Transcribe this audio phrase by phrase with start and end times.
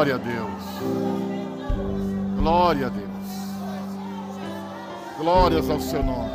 [0.00, 0.62] Glória a Deus.
[2.38, 3.10] Glória a Deus.
[5.18, 6.30] Glórias ao seu nome.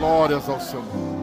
[0.00, 1.19] Glórias ao seu nome.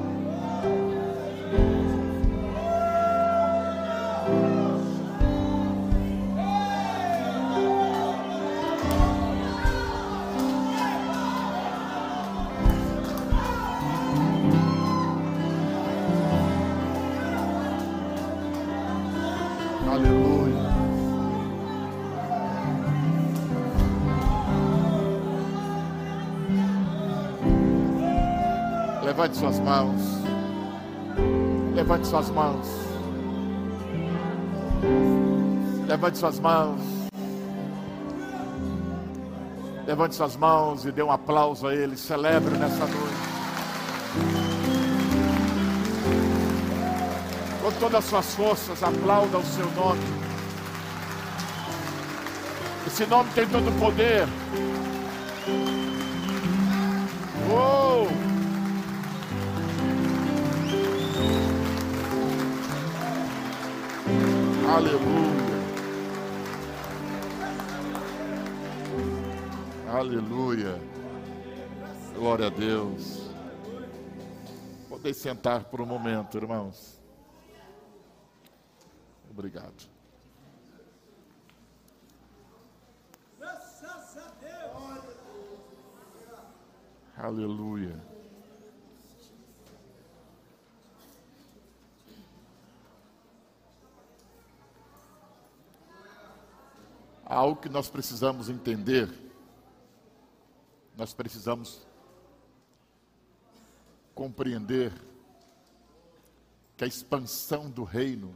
[29.27, 30.01] Levante suas mãos.
[31.75, 32.67] Levante suas mãos.
[35.85, 36.79] Levante suas mãos.
[39.85, 41.97] Levante suas mãos e dê um aplauso a Ele.
[41.97, 43.15] Celebre nessa noite.
[47.61, 50.07] Com todas as suas forças, aplauda o seu nome.
[52.87, 54.25] Esse nome tem todo o poder.
[57.51, 58.06] Oh!
[64.77, 65.01] Aleluia.
[69.91, 70.81] Aleluia.
[72.13, 73.31] Glória a Deus.
[74.87, 77.01] Podem sentar por um momento, irmãos.
[79.31, 79.89] Obrigado.
[87.17, 88.16] Aleluia.
[97.29, 99.13] Algo que nós precisamos entender.
[100.95, 101.85] Nós precisamos
[104.15, 104.93] compreender
[106.77, 108.33] que a expansão do reino,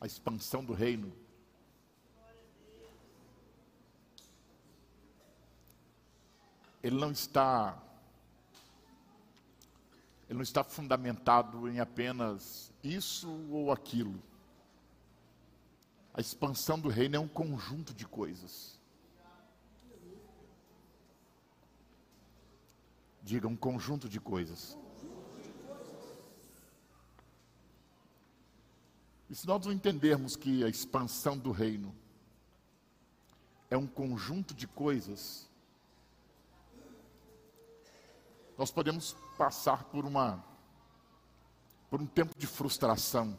[0.00, 1.12] a expansão do reino,
[6.82, 7.82] ele não está
[10.28, 14.27] ele não está fundamentado em apenas isso ou aquilo.
[16.18, 18.76] A expansão do reino é um conjunto de coisas.
[23.22, 24.76] Diga um conjunto de coisas.
[29.30, 31.94] E se nós não entendermos que a expansão do reino
[33.70, 35.48] é um conjunto de coisas,
[38.58, 40.44] nós podemos passar por uma
[41.88, 43.38] por um tempo de frustração.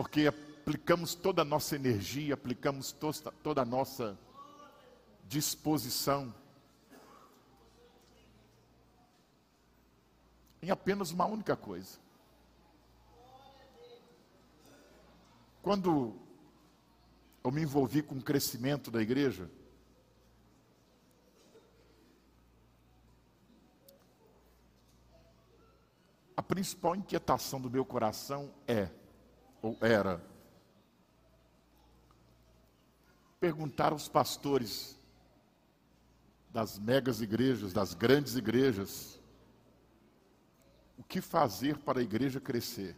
[0.00, 3.12] Porque aplicamos toda a nossa energia, aplicamos to
[3.42, 4.18] toda a nossa
[5.28, 6.34] disposição
[10.62, 11.98] em apenas uma única coisa.
[15.60, 16.18] Quando
[17.44, 19.50] eu me envolvi com o crescimento da igreja,
[26.34, 28.88] a principal inquietação do meu coração é,
[29.62, 30.22] ou era,
[33.38, 34.98] perguntar aos pastores
[36.50, 39.20] das megas igrejas, das grandes igrejas,
[40.98, 42.96] o que fazer para a igreja crescer.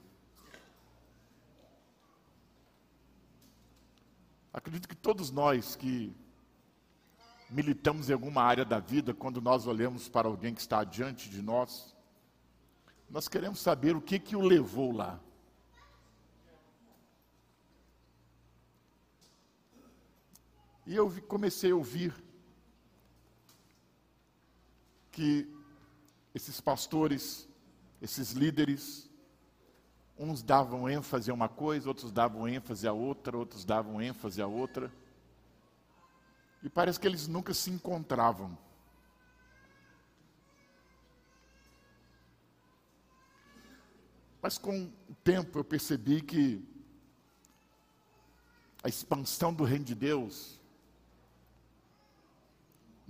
[4.52, 6.14] Acredito que todos nós que
[7.48, 11.40] militamos em alguma área da vida, quando nós olhamos para alguém que está diante de
[11.42, 11.94] nós,
[13.08, 15.20] nós queremos saber o que que o levou lá.
[20.86, 22.12] E eu comecei a ouvir
[25.12, 25.48] que
[26.34, 27.48] esses pastores,
[28.00, 29.08] esses líderes,
[30.18, 34.46] uns davam ênfase a uma coisa, outros davam ênfase a outra, outros davam ênfase a
[34.46, 34.92] outra.
[36.62, 38.56] E parece que eles nunca se encontravam.
[44.40, 46.66] Mas com o tempo eu percebi que
[48.82, 50.60] a expansão do reino de Deus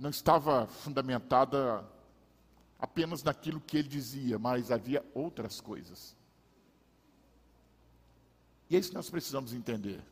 [0.03, 1.89] não estava fundamentada
[2.77, 6.13] apenas naquilo que ele dizia, mas havia outras coisas.
[8.69, 10.03] E é isso que nós precisamos entender.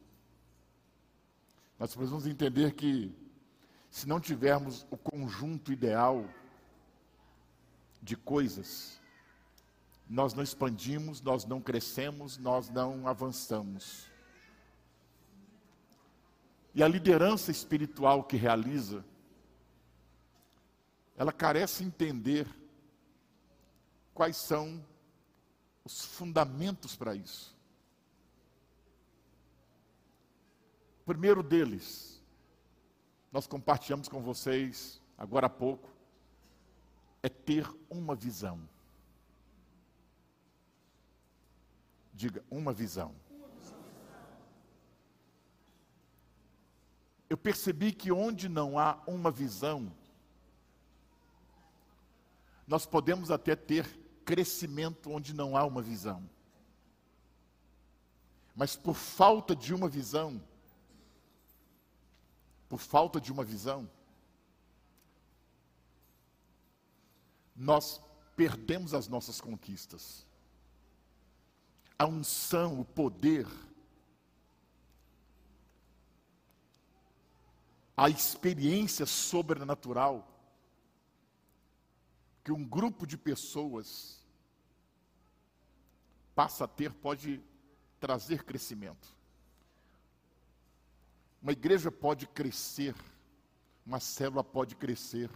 [1.78, 3.14] Nós precisamos entender que,
[3.90, 6.24] se não tivermos o conjunto ideal
[8.02, 9.02] de coisas,
[10.10, 14.10] nós não expandimos, nós não crescemos, nós não avançamos.
[16.74, 19.04] E a liderança espiritual que realiza,
[21.16, 22.48] ela carece entender
[24.14, 24.84] quais são
[25.84, 27.56] os fundamentos para isso.
[31.02, 32.22] O primeiro deles,
[33.32, 35.90] nós compartilhamos com vocês agora há pouco,
[37.24, 38.68] é ter uma visão.
[42.14, 43.16] Diga, uma visão.
[47.30, 49.92] Eu percebi que onde não há uma visão,
[52.72, 53.86] nós podemos até ter
[54.24, 56.24] crescimento onde não há uma visão.
[58.56, 60.42] Mas por falta de uma visão,
[62.70, 63.92] por falta de uma visão,
[67.54, 68.00] nós
[68.38, 70.26] perdemos as nossas conquistas.
[72.00, 73.50] A unção, o poder,
[77.98, 80.31] a experiência sobrenatural
[82.44, 84.26] que um grupo de pessoas
[86.34, 87.42] passa a ter pode
[88.00, 89.16] trazer crescimento.
[91.42, 92.96] Uma igreja pode crescer,
[93.86, 95.30] uma célula pode crescer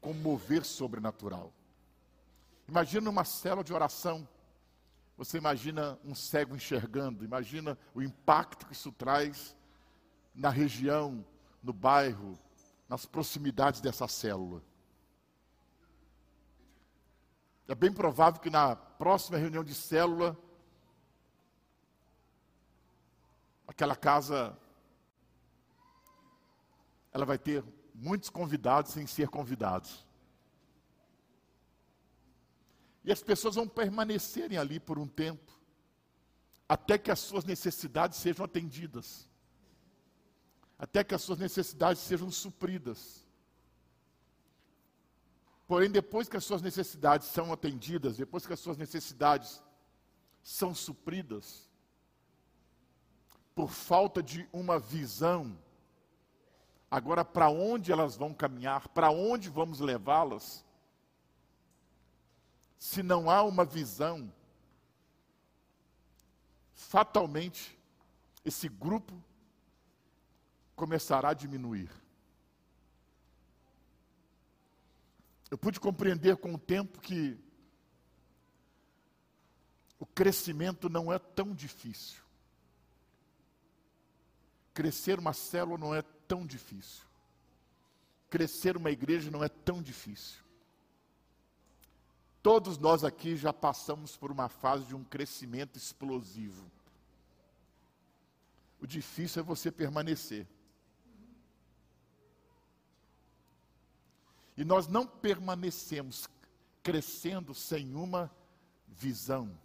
[0.00, 1.52] com mover sobrenatural.
[2.68, 4.26] Imagina uma célula de oração.
[5.16, 9.56] Você imagina um cego enxergando, imagina o impacto que isso traz
[10.34, 11.24] na região,
[11.62, 12.38] no bairro,
[12.88, 14.62] nas proximidades dessa célula.
[17.68, 20.36] É bem provável que na próxima reunião de célula,
[23.66, 24.56] aquela casa
[27.12, 27.64] ela vai ter
[27.94, 30.06] muitos convidados sem ser convidados.
[33.04, 35.52] E as pessoas vão permanecerem ali por um tempo,
[36.68, 39.28] até que as suas necessidades sejam atendidas,
[40.78, 43.21] até que as suas necessidades sejam supridas.
[45.66, 49.62] Porém, depois que as suas necessidades são atendidas, depois que as suas necessidades
[50.42, 51.70] são supridas,
[53.54, 55.56] por falta de uma visão,
[56.92, 58.86] Agora, para onde elas vão caminhar?
[58.88, 60.62] Para onde vamos levá-las?
[62.78, 64.30] Se não há uma visão,
[66.74, 67.78] fatalmente,
[68.44, 69.14] esse grupo
[70.76, 71.90] começará a diminuir.
[75.52, 77.38] Eu pude compreender com o tempo que
[79.98, 82.22] o crescimento não é tão difícil.
[84.72, 87.04] Crescer uma célula não é tão difícil.
[88.30, 90.40] Crescer uma igreja não é tão difícil.
[92.42, 96.64] Todos nós aqui já passamos por uma fase de um crescimento explosivo.
[98.80, 100.46] O difícil é você permanecer.
[104.56, 106.28] E nós não permanecemos
[106.82, 108.30] crescendo sem uma
[108.86, 109.58] visão.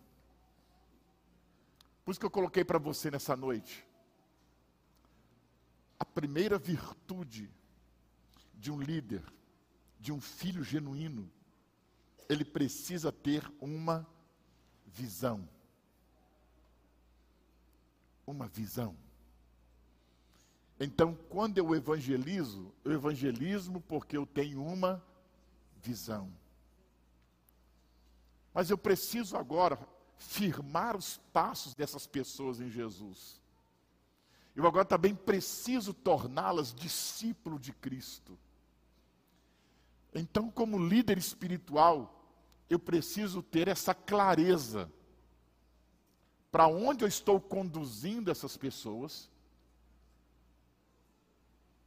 [2.06, 3.88] Por isso que eu coloquei para você nessa noite
[6.00, 7.50] a primeira virtude
[8.54, 9.24] de um líder,
[10.00, 11.30] de um filho genuíno,
[12.30, 14.08] ele precisa ter uma
[14.86, 15.48] visão.
[18.26, 18.96] Uma visão.
[20.80, 25.04] Então, quando eu evangelizo, eu evangelismo porque eu tenho uma
[25.82, 26.32] visão.
[28.54, 29.80] Mas eu preciso agora
[30.18, 33.42] firmar os passos dessas pessoas em Jesus.
[34.56, 38.38] Eu agora também preciso torná-las discípulo de Cristo.
[40.14, 42.28] Então, como líder espiritual,
[42.70, 44.92] eu preciso ter essa clareza
[46.52, 49.30] para onde eu estou conduzindo essas pessoas,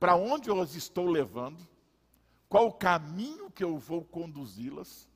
[0.01, 1.69] para onde eu as estou levando,
[2.49, 5.07] qual o caminho que eu vou conduzi-las.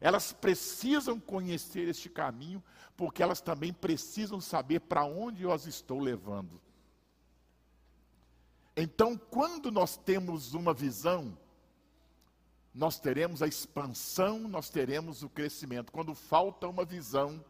[0.00, 2.62] Elas precisam conhecer este caminho,
[2.96, 6.60] porque elas também precisam saber para onde eu as estou levando.
[8.76, 11.38] Então, quando nós temos uma visão,
[12.74, 15.92] nós teremos a expansão, nós teremos o crescimento.
[15.92, 17.44] Quando falta uma visão,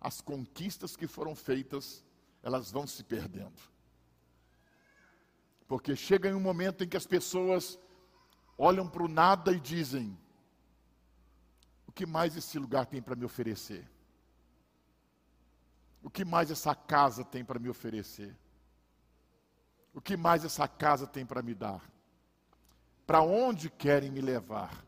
[0.00, 2.04] as conquistas que foram feitas,
[2.42, 3.60] elas vão se perdendo.
[5.70, 7.78] Porque chega em um momento em que as pessoas
[8.58, 10.18] olham para o nada e dizem:
[11.86, 13.88] o que mais esse lugar tem para me oferecer?
[16.02, 18.36] O que mais essa casa tem para me oferecer?
[19.94, 21.88] O que mais essa casa tem para me dar?
[23.06, 24.84] Para onde querem me levar?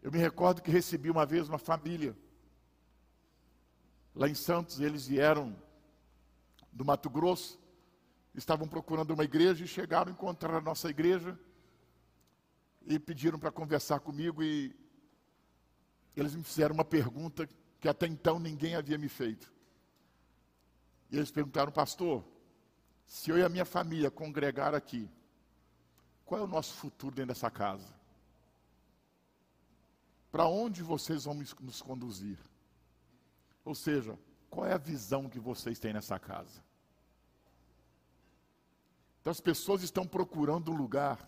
[0.00, 2.16] Eu me recordo que recebi uma vez uma família.
[4.14, 5.54] Lá em Santos, eles vieram
[6.72, 7.62] do Mato Grosso,
[8.34, 11.38] estavam procurando uma igreja e chegaram, encontraram a nossa igreja
[12.86, 14.74] e pediram para conversar comigo e
[16.16, 17.48] eles me fizeram uma pergunta
[17.80, 19.52] que até então ninguém havia me feito.
[21.10, 22.24] E eles perguntaram, pastor,
[23.06, 25.08] se eu e a minha família congregar aqui,
[26.24, 27.94] qual é o nosso futuro dentro dessa casa?
[30.32, 32.38] Para onde vocês vão nos conduzir?
[33.64, 34.18] Ou seja,
[34.50, 36.63] qual é a visão que vocês têm nessa casa?
[39.24, 41.26] Então as pessoas estão procurando um lugar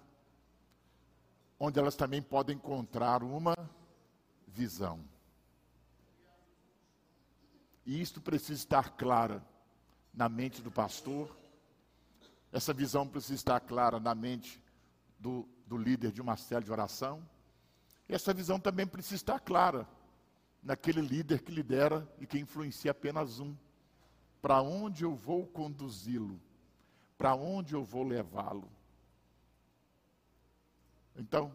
[1.59, 3.55] onde elas também podem encontrar uma
[4.47, 5.03] visão.
[7.87, 9.43] E isto precisa estar clara
[10.13, 11.35] na mente do pastor,
[12.53, 14.63] essa visão precisa estar clara na mente
[15.19, 17.27] do, do líder de uma célula de oração,
[18.11, 19.89] e essa visão também precisa estar clara
[20.63, 23.57] naquele líder que lidera e que influencia apenas um.
[24.43, 26.39] Para onde eu vou conduzi-lo?
[27.17, 28.71] Para onde eu vou levá-lo?
[31.17, 31.55] Então,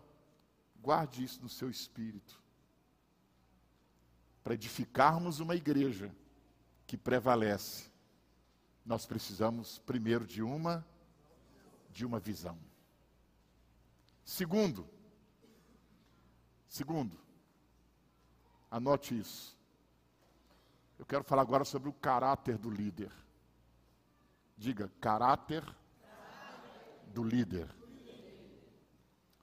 [0.82, 2.42] guarde isso no seu espírito.
[4.44, 6.14] Para edificarmos uma igreja
[6.88, 7.92] que prevalece,
[8.86, 10.86] nós precisamos primeiro de uma
[11.92, 12.58] de uma visão.
[14.24, 14.88] Segundo,
[16.68, 17.20] segundo,
[18.70, 19.58] anote isso.
[20.98, 23.12] Eu quero falar agora sobre o caráter do líder.
[24.62, 25.64] Diga, caráter
[27.08, 27.68] do líder.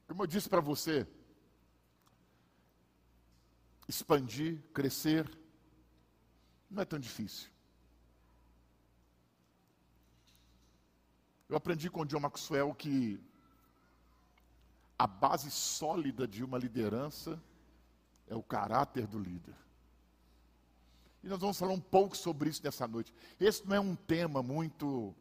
[0.06, 1.08] Como eu disse para você,
[3.88, 5.28] expandir, crescer,
[6.70, 7.50] não é tão difícil.
[11.48, 13.20] Eu aprendi com o John Maxwell que
[14.96, 17.42] a base sólida de uma liderança
[18.28, 19.56] é o caráter do líder.
[21.22, 23.12] E nós vamos falar um pouco sobre isso nessa noite.
[23.40, 25.14] Esse não é um tema muito,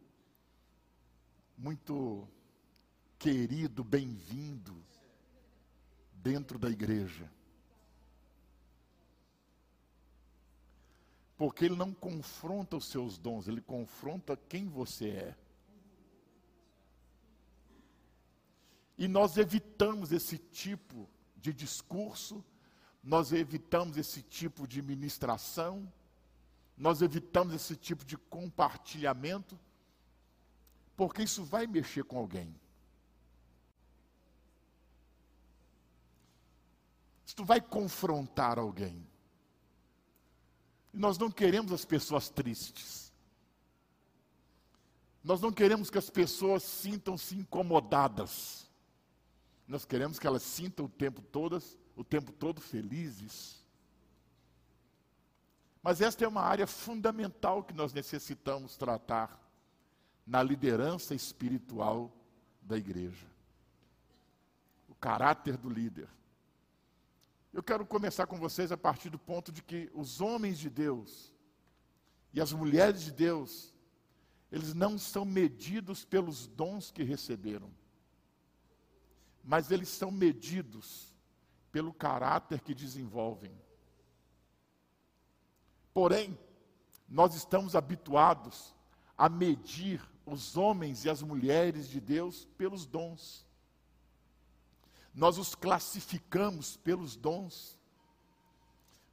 [1.58, 2.28] muito
[3.18, 4.76] querido, bem-vindo
[6.14, 7.32] dentro da igreja.
[11.38, 15.36] Porque ele não confronta os seus dons, ele confronta quem você é.
[18.98, 22.44] E nós evitamos esse tipo de discurso,
[23.04, 25.92] nós evitamos esse tipo de ministração,
[26.78, 29.58] nós evitamos esse tipo de compartilhamento,
[30.96, 32.54] porque isso vai mexer com alguém.
[37.26, 39.06] Isso vai confrontar alguém.
[40.94, 43.14] E nós não queremos as pessoas tristes.
[45.24, 48.70] Nós não queremos que as pessoas sintam-se incomodadas.
[49.68, 51.62] Nós queremos que elas sintam o tempo todo,
[51.98, 53.62] o tempo todo felizes.
[55.84, 59.38] Mas esta é uma área fundamental que nós necessitamos tratar
[60.26, 62.10] na liderança espiritual
[62.62, 63.28] da igreja.
[64.88, 66.08] O caráter do líder.
[67.52, 71.34] Eu quero começar com vocês a partir do ponto de que os homens de Deus
[72.34, 73.74] e as mulheres de Deus,
[74.52, 77.70] eles não são medidos pelos dons que receberam
[79.48, 81.16] mas eles são medidos
[81.78, 83.56] pelo caráter que desenvolvem.
[85.94, 86.36] Porém,
[87.08, 88.74] nós estamos habituados
[89.16, 93.46] a medir os homens e as mulheres de Deus pelos dons.
[95.14, 97.78] Nós os classificamos pelos dons,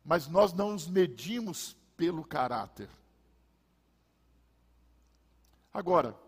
[0.03, 2.89] mas nós não os medimos pelo caráter.
[5.71, 6.19] Agora,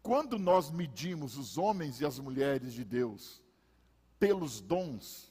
[0.00, 3.42] quando nós medimos os homens e as mulheres de Deus
[4.24, 5.30] pelos dons,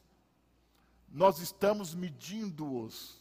[1.11, 3.17] nós estamos medindo-os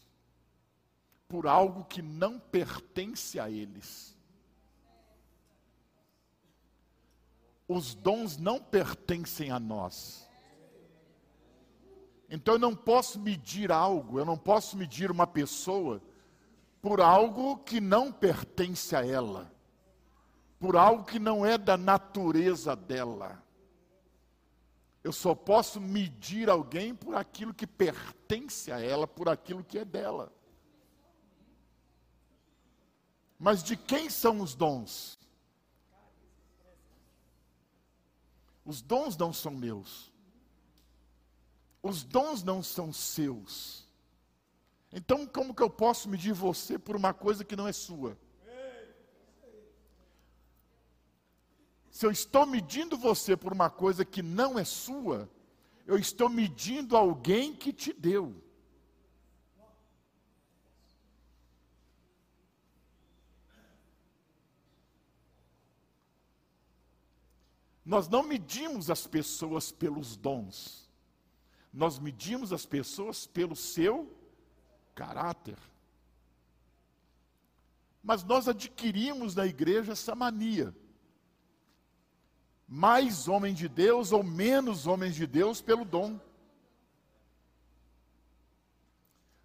[1.27, 4.15] por algo que não pertence a eles.
[7.67, 10.29] Os dons não pertencem a nós.
[12.29, 16.03] Então eu não posso medir algo, eu não posso medir uma pessoa
[16.83, 19.51] por algo que não pertence a ela
[20.63, 23.43] por algo que não é da natureza dela.
[25.03, 29.85] Eu só posso medir alguém por aquilo que pertence a ela, por aquilo que é
[29.85, 30.33] dela.
[33.39, 35.19] Mas de quem são os dons?
[38.65, 40.13] Os dons não são meus.
[41.83, 43.89] Os dons não são seus.
[44.93, 48.17] Então, como que eu posso medir você por uma coisa que não é sua?
[51.93, 55.31] Se eu estou medindo você por uma coisa que não é sua,
[55.87, 58.35] eu estou medindo alguém que te deu.
[67.85, 70.89] Nós não medimos as pessoas pelos dons,
[71.71, 74.11] Nós medimos as pessoas pelo seu
[74.95, 75.59] caráter.
[78.03, 80.75] Mas nós adquirimos na igreja essa mania.
[82.75, 86.19] Mais homem de Deus ou menos homens de Deus pelo dom.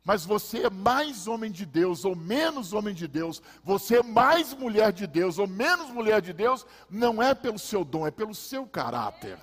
[0.02, 4.54] Mas você é mais homem de Deus ou menos homem de Deus, você é mais
[4.54, 8.34] mulher de Deus ou menos mulher de Deus, não é pelo seu dom, é pelo
[8.34, 9.38] seu caráter.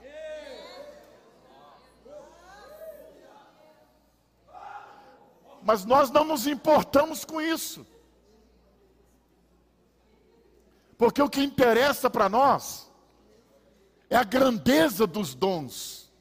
[5.62, 7.86] Mas nós não nos importamos com isso.
[10.96, 12.93] Porque o que interessa para nós
[14.08, 16.12] é a grandeza dos dons,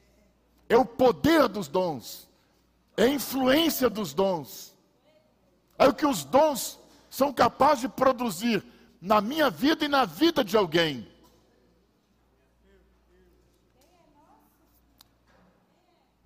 [0.70, 2.30] é o poder dos dons,
[2.96, 4.74] é a influência dos dons,
[5.78, 8.64] é o que os dons são capazes de produzir
[9.02, 11.08] na minha vida e na vida de alguém.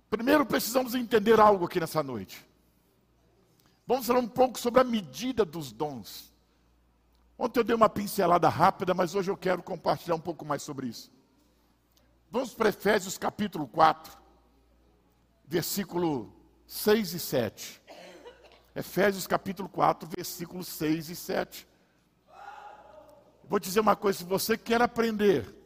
[0.08, 2.46] Primeiro precisamos entender algo aqui nessa noite.
[3.86, 6.32] Vamos falar um pouco sobre a medida dos dons.
[7.38, 10.88] Ontem eu dei uma pincelada rápida, mas hoje eu quero compartilhar um pouco mais sobre
[10.88, 11.10] isso.
[12.30, 14.14] Vamos para Efésios capítulo 4,
[15.46, 16.30] versículo
[16.66, 17.82] 6 e 7.
[18.76, 21.66] Efésios capítulo 4, versículos 6 e 7.
[23.48, 25.56] Vou dizer uma coisa: se você quer aprender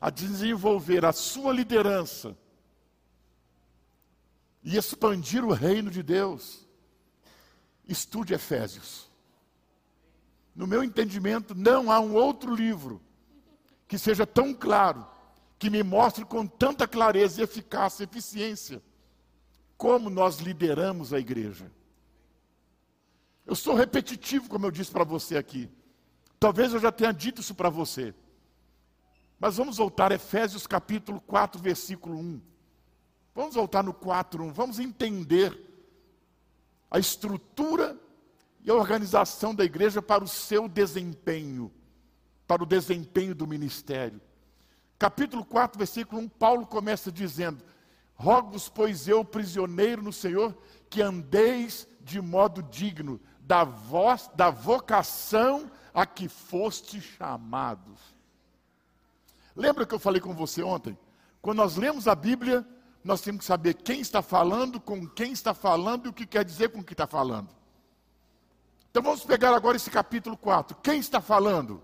[0.00, 2.36] a desenvolver a sua liderança
[4.62, 6.68] e expandir o reino de Deus,
[7.88, 9.10] estude Efésios.
[10.54, 13.02] No meu entendimento, não há um outro livro
[13.88, 15.04] que seja tão claro,
[15.60, 18.82] que me mostre com tanta clareza, eficácia, eficiência,
[19.76, 21.70] como nós lideramos a igreja.
[23.44, 25.70] Eu sou repetitivo, como eu disse para você aqui.
[26.38, 28.14] Talvez eu já tenha dito isso para você.
[29.38, 32.40] Mas vamos voltar a Efésios capítulo 4, versículo 1.
[33.34, 34.52] Vamos voltar no 4, 1.
[34.54, 35.58] Vamos entender
[36.90, 38.00] a estrutura
[38.62, 41.70] e a organização da igreja para o seu desempenho,
[42.46, 44.22] para o desempenho do ministério.
[45.00, 47.64] Capítulo 4, versículo 1, Paulo começa dizendo:
[48.14, 50.54] Rogo-vos, pois eu, prisioneiro no Senhor,
[50.90, 57.98] que andeis de modo digno da, voz, da vocação a que foste chamados.
[59.56, 60.98] Lembra que eu falei com você ontem?
[61.40, 62.62] Quando nós lemos a Bíblia,
[63.02, 66.44] nós temos que saber quem está falando, com quem está falando e o que quer
[66.44, 67.48] dizer com o que está falando.
[68.90, 70.76] Então vamos pegar agora esse capítulo 4.
[70.82, 71.82] Quem está falando?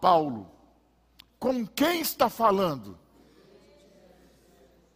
[0.00, 0.61] Paulo.
[1.42, 2.96] Com quem está falando?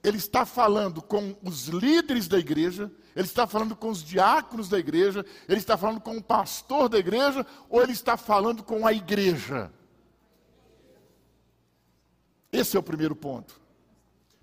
[0.00, 4.78] Ele está falando com os líderes da igreja, ele está falando com os diáconos da
[4.78, 8.92] igreja, ele está falando com o pastor da igreja, ou ele está falando com a
[8.92, 9.72] igreja?
[12.52, 13.60] Esse é o primeiro ponto.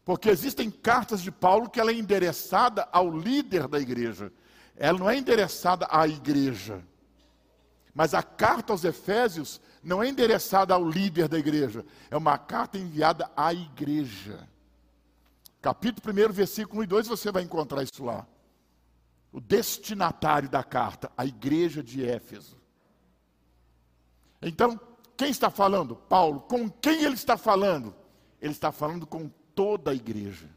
[0.04, 4.30] Porque existem cartas de Paulo que ela é endereçada ao líder da igreja
[4.76, 6.84] ela não é endereçada à igreja.
[7.94, 12.78] Mas a carta aos Efésios não é endereçada ao líder da igreja, é uma carta
[12.78, 14.48] enviada à igreja.
[15.62, 18.26] Capítulo 1, versículo 1 e 2, você vai encontrar isso lá.
[19.32, 22.58] O destinatário da carta, a igreja de Éfeso.
[24.42, 24.80] Então,
[25.18, 25.96] quem está falando?
[25.96, 26.42] Paulo.
[26.42, 27.96] Com quem ele está falando?
[28.42, 30.50] Ele está falando com toda a igreja.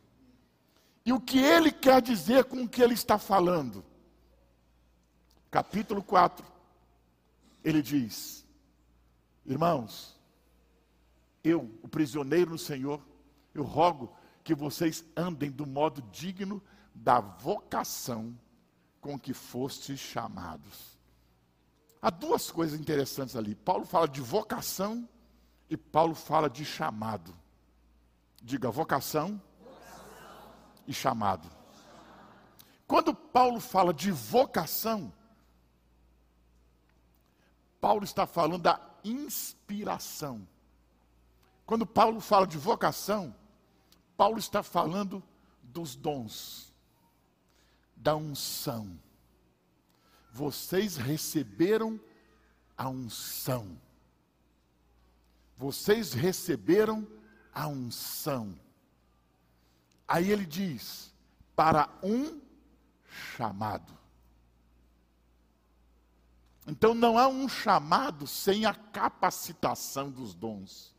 [1.05, 3.85] E o que ele quer dizer com o que ele está falando?
[5.57, 6.45] capítulo 4,
[7.65, 8.46] ele diz:
[9.47, 10.19] Irmãos,
[11.43, 13.01] eu, o prisioneiro no Senhor,
[13.55, 16.63] eu rogo que vocês andem do modo digno
[16.95, 18.37] da vocação
[19.01, 20.99] com que fostes chamados.
[22.03, 23.55] Há duas coisas interessantes ali.
[23.55, 25.09] Paulo fala de vocação
[25.71, 27.35] e Paulo fala de chamado.
[28.43, 30.53] Diga vocação, vocação.
[30.87, 31.49] e chamado.
[32.87, 35.13] Quando Paulo fala de vocação,
[37.81, 38.77] Paulo está falando da
[39.11, 40.47] inspiração.
[41.65, 43.35] Quando Paulo fala de vocação,
[44.17, 45.23] Paulo está falando
[45.63, 46.73] dos dons,
[47.97, 48.99] da unção.
[50.33, 52.01] Vocês receberam
[52.77, 53.81] a unção.
[55.57, 57.07] Vocês receberam
[57.53, 58.55] a unção.
[60.07, 61.13] Aí ele diz:
[61.55, 62.41] para um
[63.37, 63.97] chamado.
[66.67, 70.95] Então não há um chamado sem a capacitação dos dons.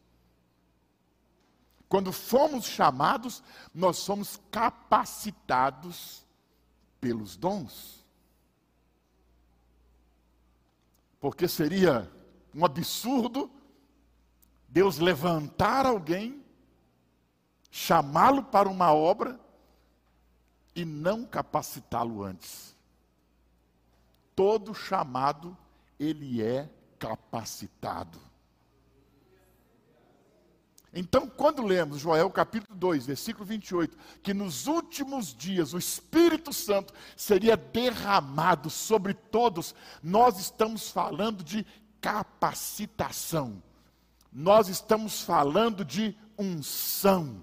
[1.89, 6.25] Quando fomos chamados, nós somos capacitados
[6.99, 8.05] pelos dons.
[11.19, 12.11] Porque seria
[12.53, 13.51] um absurdo
[14.69, 16.43] Deus levantar alguém,
[17.71, 19.39] chamá-lo para uma obra
[20.75, 22.76] e não capacitá-lo antes.
[24.37, 25.57] Todo chamado,
[25.99, 26.69] ele é
[26.99, 28.19] capacitado.
[30.93, 36.93] Então, quando lemos Joel capítulo 2, versículo 28, que nos últimos dias o Espírito Santo
[37.15, 39.73] seria derramado sobre todos,
[40.03, 41.65] nós estamos falando de
[41.99, 43.61] capacitação,
[44.31, 47.41] nós estamos falando de unção,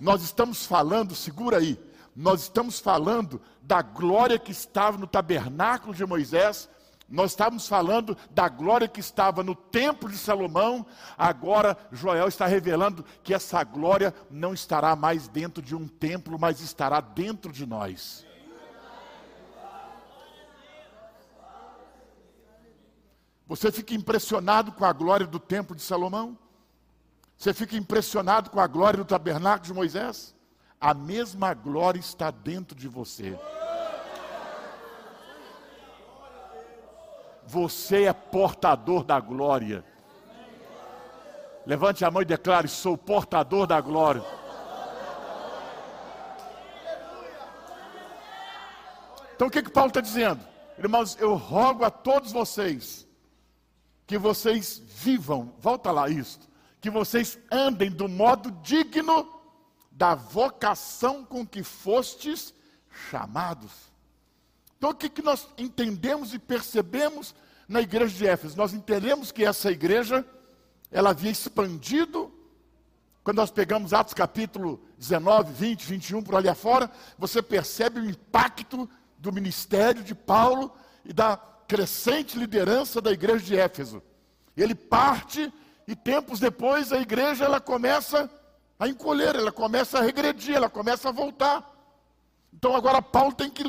[0.00, 1.78] nós estamos falando, segura aí,
[2.14, 6.70] nós estamos falando da glória que estava no tabernáculo de Moisés,
[7.06, 10.86] nós estávamos falando da glória que estava no templo de Salomão,
[11.18, 16.62] agora Joel está revelando que essa glória não estará mais dentro de um templo, mas
[16.62, 18.26] estará dentro de nós.
[23.46, 26.38] Você fica impressionado com a glória do templo de Salomão?
[27.36, 30.34] Você fica impressionado com a glória do tabernáculo de Moisés?
[30.80, 33.36] A mesma glória está dentro de você.
[37.44, 39.84] Você é portador da glória.
[41.66, 44.22] Levante a mão e declare: Sou portador da glória.
[49.34, 50.40] Então o que, que Paulo está dizendo?
[50.78, 53.06] Irmãos, eu rogo a todos vocês
[54.06, 56.40] que vocês vivam, volta lá isso,
[56.80, 59.37] que vocês andem do modo digno
[59.98, 62.54] da vocação com que fostes
[63.10, 63.72] chamados.
[64.76, 67.34] Então, o que, que nós entendemos e percebemos
[67.66, 68.56] na igreja de Éfeso?
[68.56, 70.24] Nós entendemos que essa igreja,
[70.92, 72.32] ela havia expandido.
[73.24, 78.88] Quando nós pegamos Atos capítulo 19, 20, 21, por ali afora, você percebe o impacto
[79.18, 80.72] do ministério de Paulo
[81.04, 84.00] e da crescente liderança da igreja de Éfeso.
[84.56, 85.52] Ele parte
[85.88, 88.30] e tempos depois a igreja ela começa
[88.78, 91.68] a encolher, ela começa a regredir, ela começa a voltar.
[92.52, 93.64] Então agora Paulo tem que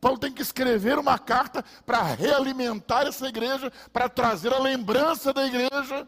[0.00, 5.46] Paulo tem que escrever uma carta para realimentar essa igreja, para trazer a lembrança da
[5.46, 6.06] igreja,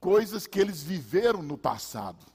[0.00, 2.26] coisas que eles viveram no passado.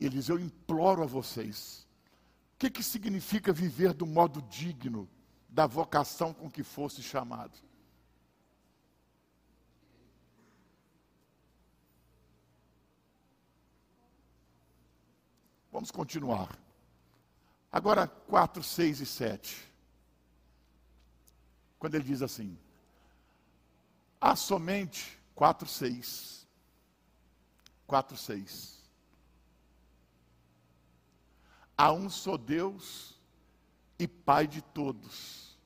[0.00, 1.86] Ele diz: Eu imploro a vocês,
[2.54, 5.08] o que, que significa viver do modo digno
[5.48, 7.56] da vocação com que fosse chamado?
[15.74, 16.56] Vamos continuar.
[17.72, 19.72] Agora, 4, 6 e 7.
[21.80, 22.56] Quando ele diz assim:
[24.20, 26.46] há somente 4, 6.
[27.88, 28.84] 4, 6.
[31.76, 33.18] Há um só Deus
[33.98, 35.58] e Pai de todos,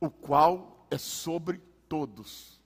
[0.00, 2.58] o qual é sobre todos.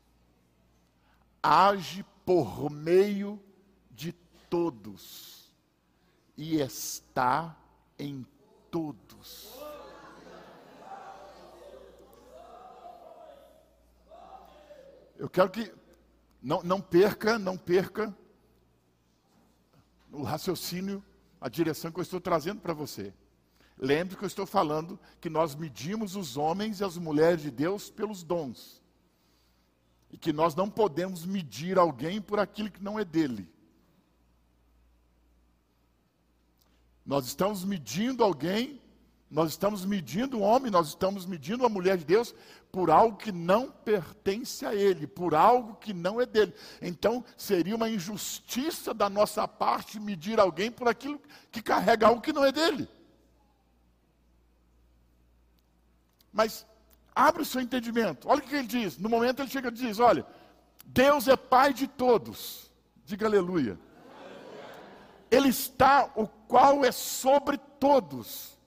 [1.43, 3.43] Age por meio
[3.91, 4.12] de
[4.49, 5.38] todos
[6.38, 7.59] e está
[7.98, 8.24] em
[8.70, 9.53] todos.
[15.16, 15.74] Eu quero que
[16.40, 18.16] não, não perca, não perca
[20.12, 21.05] o raciocínio,
[21.40, 23.12] a direção que eu estou trazendo para você.
[23.77, 27.90] Lembre que eu estou falando que nós medimos os homens e as mulheres de Deus
[27.90, 28.81] pelos dons.
[30.09, 33.48] E que nós não podemos medir alguém por aquilo que não é dele.
[37.09, 38.83] Nós estamos medindo alguém,
[39.31, 42.35] nós estamos medindo um homem, nós estamos medindo uma mulher de Deus
[42.71, 46.53] por algo que não pertence a ele, por algo que não é dele.
[46.83, 51.18] Então, seria uma injustiça da nossa parte medir alguém por aquilo
[51.51, 52.87] que carrega algo que não é dele.
[56.31, 56.66] Mas
[57.14, 58.29] abre o seu entendimento.
[58.29, 58.99] Olha o que ele diz.
[58.99, 60.27] No momento ele chega e diz: Olha,
[60.85, 62.71] Deus é Pai de todos.
[63.07, 63.79] Diga aleluia.
[65.31, 68.58] Ele está, o qual é sobre todos.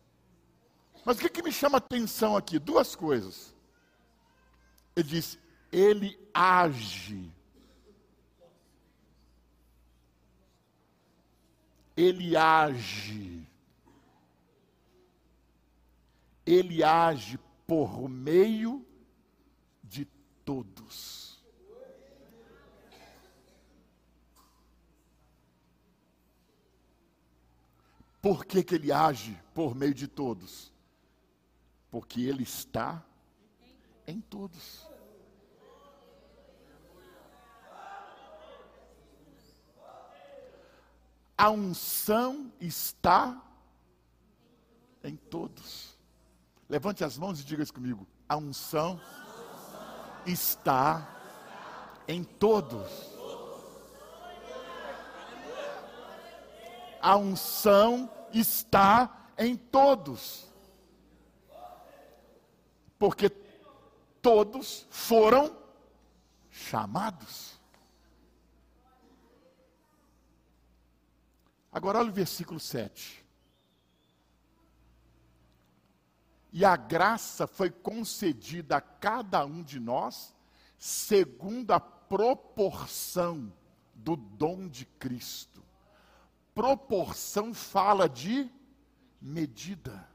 [1.03, 2.59] Mas o que, que me chama atenção aqui?
[2.59, 3.55] Duas coisas.
[4.95, 5.39] Ele diz,
[5.71, 7.31] ele age.
[11.97, 13.47] Ele age.
[16.45, 18.85] Ele age por meio
[19.83, 20.05] de
[20.45, 21.20] todos.
[28.21, 30.71] Por que, que ele age por meio de todos?
[31.89, 33.03] Porque ele está
[34.05, 34.87] em todos.
[41.35, 43.41] A unção está
[45.03, 45.97] em todos.
[46.69, 48.07] Levante as mãos e diga isso comigo.
[48.29, 49.01] A unção
[50.27, 51.19] está
[52.07, 53.10] em todos.
[57.01, 60.47] A unção está em todos.
[62.99, 63.29] Porque
[64.21, 65.55] todos foram
[66.49, 67.59] chamados.
[71.71, 73.25] Agora olha o versículo 7.
[76.53, 80.35] E a graça foi concedida a cada um de nós
[80.77, 83.53] segundo a proporção
[83.93, 85.63] do dom de Cristo.
[86.61, 88.47] Proporção fala de
[89.19, 90.07] medida.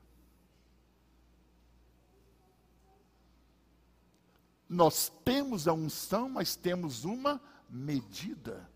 [4.68, 8.70] Nós temos a unção, mas temos uma medida.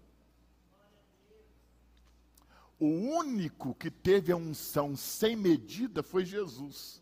[2.77, 7.01] O único que teve a unção sem medida foi Jesus.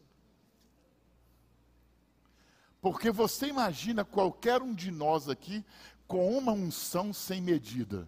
[2.78, 5.64] Porque você imagina qualquer um de nós aqui
[6.06, 8.06] com uma unção sem medida.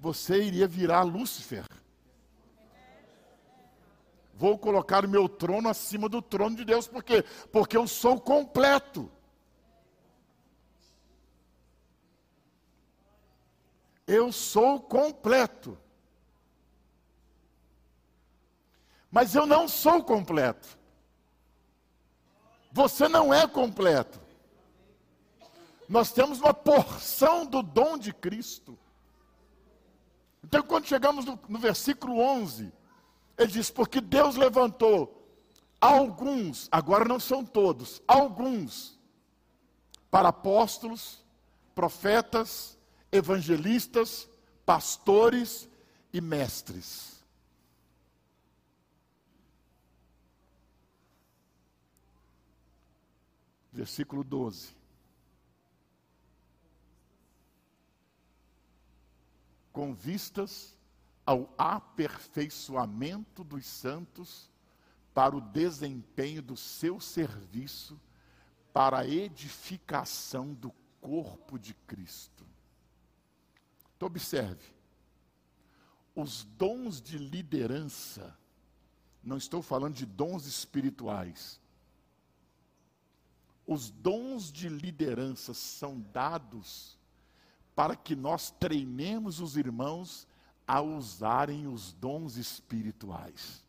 [0.00, 1.64] Você iria virar Lúcifer.
[4.32, 7.22] Vou colocar o meu trono acima do trono de Deus, por quê?
[7.52, 9.12] Porque eu sou completo.
[14.06, 15.78] Eu sou completo.
[19.10, 20.78] Mas eu não sou completo.
[22.72, 24.18] Você não é completo.
[25.86, 28.78] Nós temos uma porção do dom de Cristo.
[30.50, 32.72] Então, quando chegamos no, no versículo 11,
[33.38, 35.24] ele diz: Porque Deus levantou
[35.80, 38.98] alguns, agora não são todos, alguns,
[40.10, 41.24] para apóstolos,
[41.72, 42.76] profetas,
[43.12, 44.28] evangelistas,
[44.66, 45.68] pastores
[46.12, 47.24] e mestres.
[53.72, 54.79] Versículo 12.
[59.72, 60.76] Com vistas
[61.24, 64.50] ao aperfeiçoamento dos santos
[65.14, 68.00] para o desempenho do seu serviço
[68.72, 72.46] para a edificação do corpo de Cristo.
[73.96, 74.64] Então, observe,
[76.14, 78.36] os dons de liderança,
[79.22, 81.60] não estou falando de dons espirituais,
[83.66, 86.98] os dons de liderança são dados
[87.74, 90.26] para que nós treinemos os irmãos
[90.66, 93.64] a usarem os dons espirituais.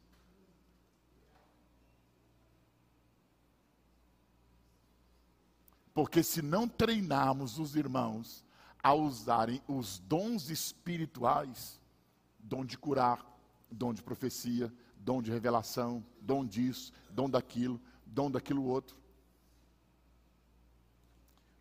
[5.94, 8.46] Porque se não treinarmos os irmãos
[8.84, 11.80] a usarem os dons espirituais,
[12.40, 13.26] dom de curar,
[13.70, 18.98] dom de profecia, dom de revelação, dom disso, dom daquilo, dom daquilo outro.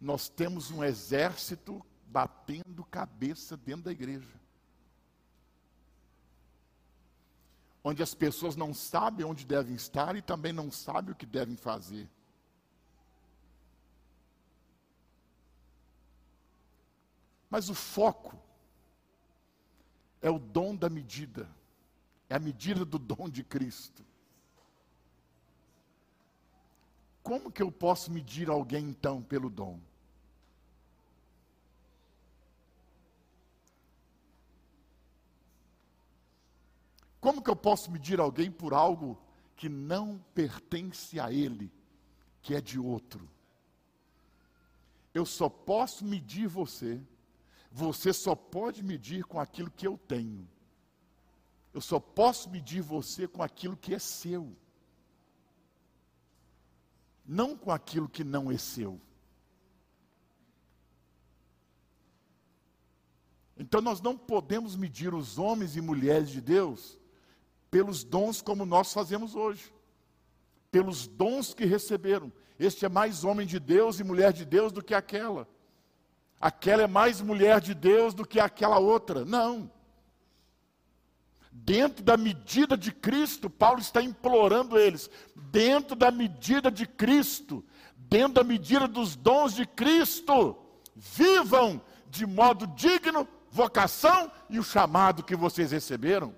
[0.01, 4.41] Nós temos um exército batendo cabeça dentro da igreja.
[7.83, 11.57] onde as pessoas não sabem onde devem estar e também não sabem o que devem
[11.57, 12.09] fazer.
[17.49, 18.39] Mas o foco
[20.23, 21.49] é o dom da medida,
[22.29, 24.05] é a medida do dom de Cristo.
[27.23, 29.81] Como que eu posso medir alguém então pelo dom?
[37.21, 39.21] Como que eu posso medir alguém por algo
[39.55, 41.71] que não pertence a ele,
[42.41, 43.29] que é de outro?
[45.13, 47.01] Eu só posso medir você,
[47.71, 50.49] você só pode medir com aquilo que eu tenho.
[51.75, 54.57] Eu só posso medir você com aquilo que é seu,
[57.25, 59.01] não com aquilo que não é seu.
[63.57, 67.00] Então nós não podemos medir os homens e mulheres de Deus
[67.71, 69.73] pelos dons como nós fazemos hoje,
[70.71, 72.33] pelos dons que receberam.
[72.59, 75.49] Este é mais homem de Deus e mulher de Deus do que aquela.
[76.41, 79.25] Aquela é mais mulher de Deus do que aquela outra.
[79.25, 79.71] Não.
[81.53, 87.65] Dentro da medida de Cristo, Paulo está implorando eles, dentro da medida de Cristo,
[87.97, 90.57] dentro da medida dos dons de Cristo,
[90.95, 96.35] vivam de modo digno vocação e o chamado que vocês receberam.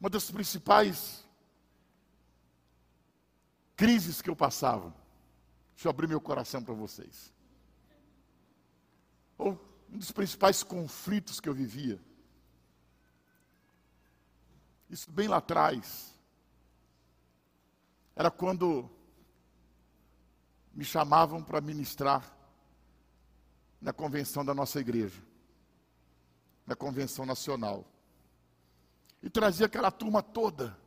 [0.00, 1.24] Uma das principais
[3.76, 4.94] crises que eu passava.
[5.74, 7.32] Deixa eu abrir meu coração para vocês.
[9.36, 9.58] Ou
[9.90, 12.00] um dos principais conflitos que eu vivia.
[14.90, 16.14] Isso bem lá atrás.
[18.16, 18.90] Era quando
[20.74, 22.36] me chamavam para ministrar
[23.80, 25.22] na convenção da nossa igreja,
[26.66, 27.84] na convenção nacional.
[29.22, 30.78] E trazia aquela turma toda,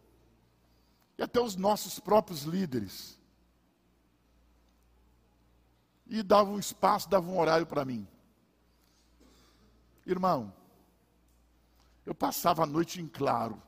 [1.18, 3.20] e até os nossos próprios líderes.
[6.08, 8.08] E dava um espaço, dava um horário para mim.
[10.06, 10.54] Irmão,
[12.06, 13.62] eu passava a noite em claro.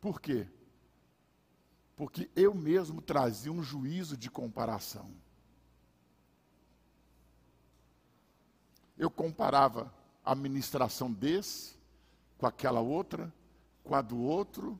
[0.00, 0.48] Por quê?
[1.96, 5.14] Porque eu mesmo trazia um juízo de comparação.
[8.98, 9.92] Eu comparava
[10.24, 11.76] a ministração desse
[12.38, 13.32] com aquela outra,
[13.84, 14.78] com a do outro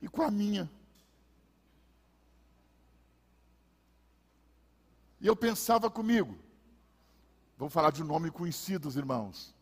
[0.00, 0.70] e com a minha.
[5.20, 6.36] E eu pensava comigo,
[7.56, 9.54] vamos falar de um nome conhecido, irmãos.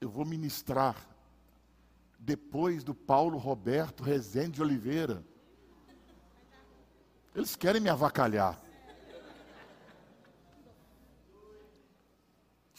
[0.00, 0.96] Eu vou ministrar
[2.18, 5.24] depois do Paulo Roberto Rezende de Oliveira.
[7.34, 8.69] Eles querem me avacalhar.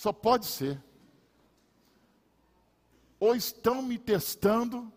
[0.01, 0.83] Só pode ser.
[3.19, 4.91] Ou estão me testando,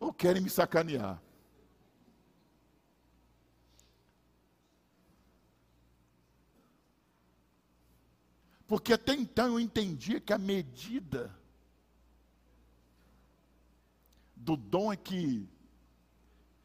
[0.00, 1.22] ou querem me sacanear.
[8.66, 11.32] Porque até então eu entendia que a medida
[14.34, 15.48] do dom é que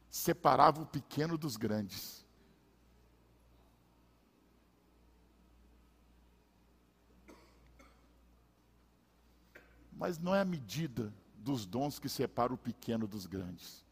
[0.09, 2.25] separava o pequeno dos grandes.
[9.99, 13.85] Mas não é a medida dos dons que separa o pequeno dos grandes.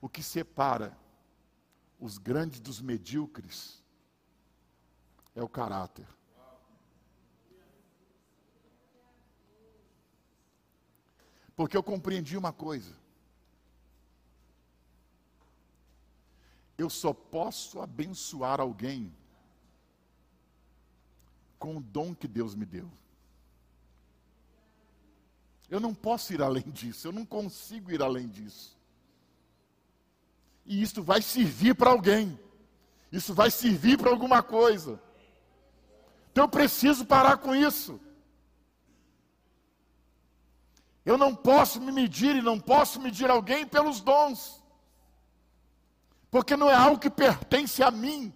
[0.00, 0.96] O que separa
[2.00, 3.84] os grandes dos medíocres
[5.34, 6.08] é o caráter.
[11.54, 12.96] Porque eu compreendi uma coisa.
[16.78, 19.14] Eu só posso abençoar alguém
[21.58, 22.90] com o dom que Deus me deu.
[25.70, 28.76] Eu não posso ir além disso, eu não consigo ir além disso.
[30.64, 32.38] E isso vai servir para alguém,
[33.12, 35.00] isso vai servir para alguma coisa.
[36.30, 38.00] Então eu preciso parar com isso.
[41.04, 44.62] Eu não posso me medir e não posso medir alguém pelos dons.
[46.30, 48.32] Porque não é algo que pertence a mim,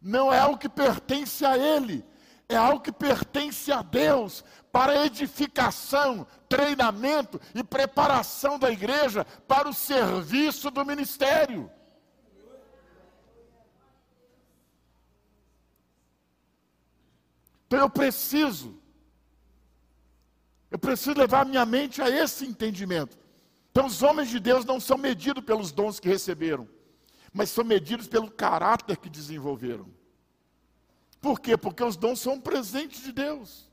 [0.00, 2.02] não é algo que pertence a ele,
[2.48, 4.42] é algo que pertence a Deus
[4.76, 11.70] para edificação, treinamento e preparação da igreja para o serviço do ministério.
[17.66, 18.78] Então eu preciso,
[20.70, 23.18] eu preciso levar minha mente a esse entendimento.
[23.70, 26.68] Então os homens de Deus não são medidos pelos dons que receberam,
[27.32, 29.90] mas são medidos pelo caráter que desenvolveram.
[31.18, 31.56] Por quê?
[31.56, 33.65] Porque os dons são um presente de Deus.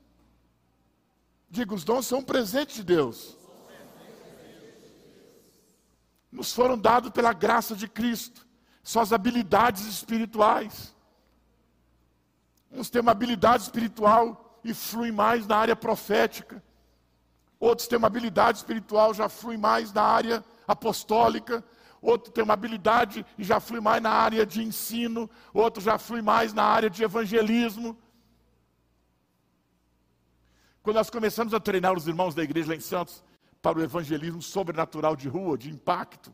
[1.54, 3.38] Digo, os dons são um presente de Deus.
[6.32, 8.44] Nos foram dados pela graça de Cristo,
[8.82, 10.92] suas habilidades espirituais.
[12.72, 16.60] Uns têm uma habilidade espiritual e fluem mais na área profética.
[17.60, 21.62] Outros têm uma habilidade espiritual, já fluem mais na área apostólica.
[22.02, 25.30] Outro tem uma habilidade e já flui mais na área de ensino.
[25.52, 27.96] Outro já flui mais na área de evangelismo.
[30.84, 33.24] Quando nós começamos a treinar os irmãos da igreja lá em Santos
[33.62, 36.32] para o evangelismo sobrenatural de rua, de impacto,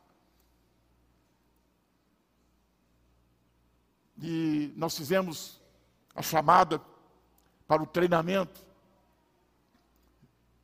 [4.21, 5.61] e nós fizemos
[6.17, 6.83] a chamada
[7.69, 8.61] para o treinamento.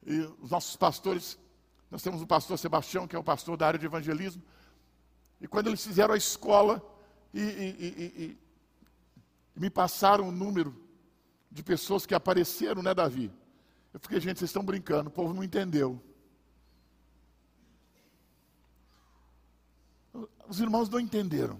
[0.05, 1.38] E os nossos pastores,
[1.88, 4.42] nós temos o pastor Sebastião, que é o pastor da área de evangelismo,
[5.40, 6.82] e quando eles fizeram a escola
[7.32, 7.45] e, e,
[7.78, 8.39] e,
[9.55, 10.74] e me passaram o número
[11.53, 13.30] de pessoas que apareceram, né, Davi?
[13.97, 15.99] Eu fiquei, gente, vocês estão brincando, o povo não entendeu.
[20.47, 21.59] Os irmãos não entenderam.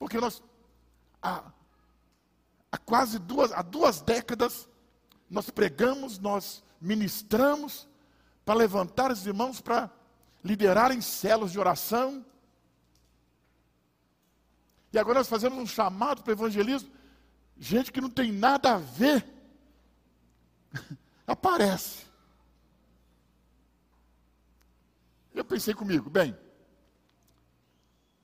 [0.00, 0.42] Porque nós,
[1.22, 1.44] há,
[2.72, 4.68] há quase duas, há duas décadas,
[5.30, 7.86] nós pregamos, nós ministramos
[8.44, 9.88] para levantar os irmãos para
[10.42, 12.26] liderarem células de oração.
[14.92, 16.98] E agora nós fazemos um chamado para o evangelismo.
[17.62, 19.22] Gente que não tem nada a ver,
[21.26, 22.06] aparece.
[25.34, 26.34] Eu pensei comigo, bem,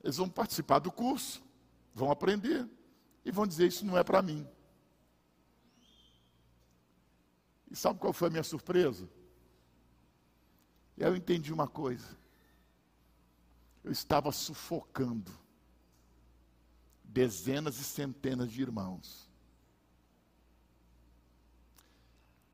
[0.03, 1.43] eles vão participar do curso,
[1.93, 2.67] vão aprender
[3.23, 4.47] e vão dizer: Isso não é para mim.
[7.73, 9.07] sabe qual foi a minha surpresa?
[10.97, 12.17] Eu entendi uma coisa.
[13.83, 15.31] Eu estava sufocando
[17.03, 19.26] dezenas e centenas de irmãos.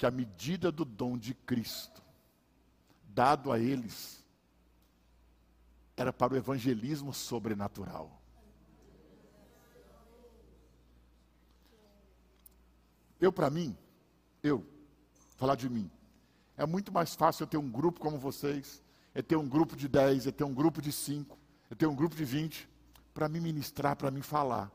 [0.04, 2.04] Que a medida do dom de Cristo,
[3.06, 4.22] dado a eles,
[5.95, 8.12] era para o evangelismo sobrenatural.
[13.18, 13.78] Eu, para mim,
[14.43, 14.68] eu,
[15.38, 15.89] falar de mim,
[16.58, 18.84] é muito mais fácil eu ter um grupo como vocês,
[19.16, 21.39] é ter um grupo de 10, é ter um grupo de 5,
[21.72, 22.68] é ter um grupo de 20,
[23.14, 24.70] para me ministrar, para me falar.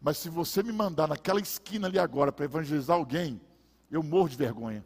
[0.00, 3.40] Mas se você me mandar naquela esquina ali agora para evangelizar alguém,
[3.90, 4.84] eu morro de vergonha.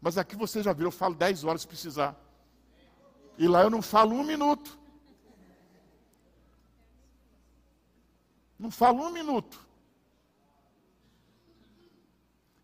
[0.00, 2.16] Mas aqui você já viu, eu falo 10 horas se precisar.
[3.38, 4.78] E lá eu não falo um minuto.
[8.58, 9.66] Não falo um minuto.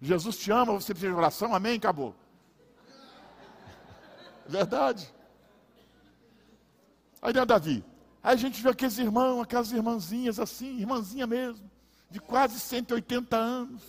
[0.01, 1.77] Jesus te ama, você precisa de oração, amém?
[1.77, 2.15] Acabou.
[4.47, 5.13] Verdade.
[7.21, 7.85] Aí não, Davi.
[8.29, 11.65] Aí a gente vê aqueles irmãos, aquelas irmãzinhas assim, irmãzinha mesmo,
[12.11, 13.83] de quase 180 anos.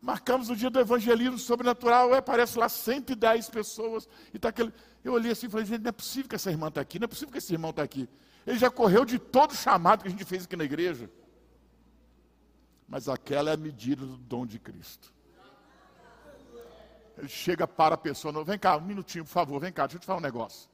[0.00, 4.72] Marcamos o dia do evangelismo sobrenatural, aí aparece lá 110 pessoas, e está aquele.
[5.02, 7.06] Eu olhei assim e falei, gente, não é possível que essa irmã está aqui, não
[7.06, 8.08] é possível que esse irmão está aqui.
[8.46, 11.10] Ele já correu de todo o chamado que a gente fez aqui na igreja.
[12.86, 15.12] Mas aquela é a medida do dom de Cristo.
[17.16, 20.00] Ele chega para a pessoa, vem cá, um minutinho, por favor, vem cá, deixa eu
[20.00, 20.68] te falar um negócio.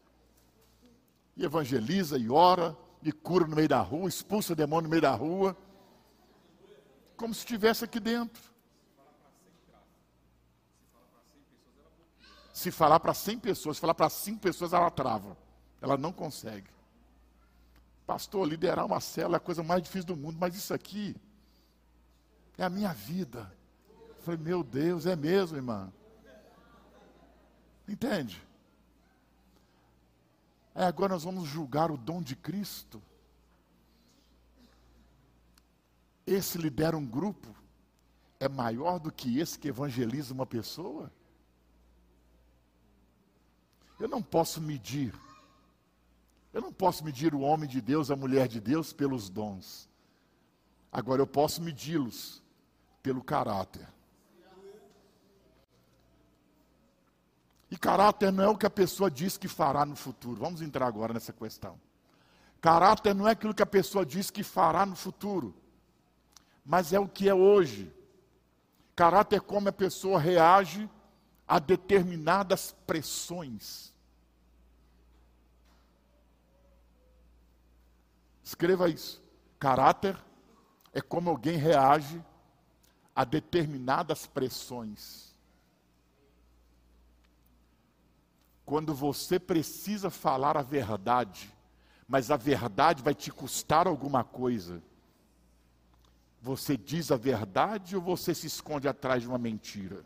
[1.37, 5.15] E evangeliza, e ora, e cura no meio da rua, expulsa demônio no meio da
[5.15, 5.57] rua.
[7.17, 8.43] Como se estivesse aqui dentro.
[12.53, 15.37] Se falar para 100 pessoas, se falar para 5 pessoas, ela trava.
[15.81, 16.69] Ela não consegue.
[18.07, 21.15] Pastor, liderar uma célula é a coisa mais difícil do mundo, mas isso aqui
[22.59, 23.51] é a minha vida.
[24.09, 25.91] Eu falei, meu Deus, é mesmo, irmã.
[27.91, 28.41] Entende?
[30.73, 33.03] É, agora nós vamos julgar o dom de Cristo.
[36.25, 37.53] Esse lidera um grupo,
[38.39, 41.11] é maior do que esse que evangeliza uma pessoa?
[43.99, 45.13] Eu não posso medir.
[46.53, 49.89] Eu não posso medir o homem de Deus, a mulher de Deus, pelos dons.
[50.93, 52.41] Agora eu posso medi-los
[53.03, 53.89] pelo caráter.
[57.71, 60.41] E caráter não é o que a pessoa diz que fará no futuro.
[60.41, 61.81] Vamos entrar agora nessa questão.
[62.61, 65.55] Caráter não é aquilo que a pessoa diz que fará no futuro,
[66.65, 67.91] mas é o que é hoje.
[68.95, 70.91] Caráter é como a pessoa reage
[71.49, 73.95] a determinadas pressões.
[78.43, 79.23] Escreva isso.
[79.59, 80.19] Caráter
[80.93, 82.23] é como alguém reage
[83.15, 85.30] a determinadas pressões.
[88.71, 91.53] Quando você precisa falar a verdade,
[92.07, 94.81] mas a verdade vai te custar alguma coisa.
[96.41, 100.05] Você diz a verdade ou você se esconde atrás de uma mentira?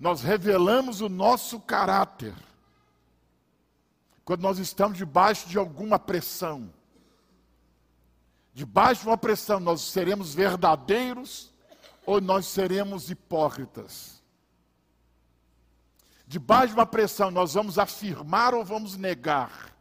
[0.00, 2.34] nós revelamos o nosso caráter
[4.24, 6.72] quando nós estamos debaixo de alguma pressão.
[8.52, 11.52] Debaixo de uma pressão, nós seremos verdadeiros
[12.06, 14.22] ou nós seremos hipócritas.
[16.26, 19.74] Debaixo de uma pressão, nós vamos afirmar ou vamos negar.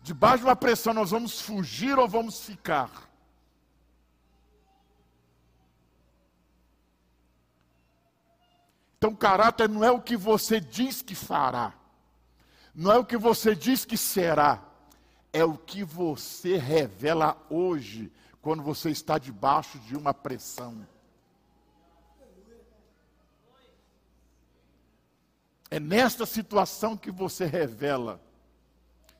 [0.00, 3.10] Debaixo de uma pressão, nós vamos fugir ou vamos ficar.
[9.04, 11.74] Então, caráter não é o que você diz que fará,
[12.74, 14.66] não é o que você diz que será,
[15.30, 20.88] é o que você revela hoje, quando você está debaixo de uma pressão.
[25.70, 28.18] É nesta situação que você revela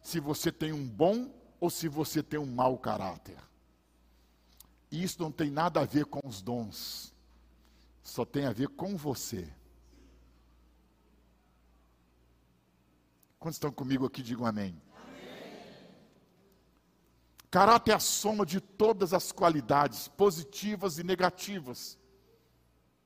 [0.00, 1.30] se você tem um bom
[1.60, 3.36] ou se você tem um mau caráter.
[4.90, 7.12] E isso não tem nada a ver com os dons,
[8.02, 9.46] só tem a ver com você.
[13.44, 14.74] Quantos estão comigo aqui, digam amém.
[14.96, 15.52] amém.
[17.50, 21.98] Caráter é a soma de todas as qualidades, positivas e negativas,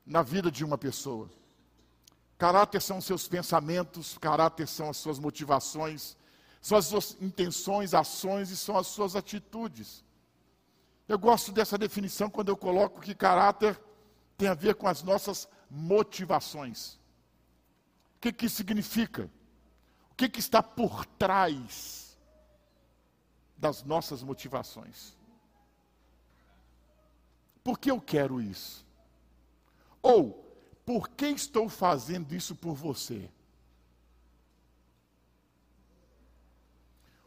[0.07, 1.29] na vida de uma pessoa.
[2.39, 6.17] Caráter são seus pensamentos, caráter são as suas motivações,
[6.63, 10.05] São as suas intenções, ações e são as suas atitudes.
[11.09, 13.77] Eu gosto dessa definição quando eu coloco que caráter
[14.37, 16.95] tem a ver com as nossas motivações.
[18.15, 19.29] O que, que significa?
[20.19, 22.19] Que, que está por trás
[23.57, 25.17] das nossas motivações?
[27.63, 28.85] Por que eu quero isso?
[30.03, 30.33] Ou,
[30.85, 33.31] por que estou fazendo isso por você?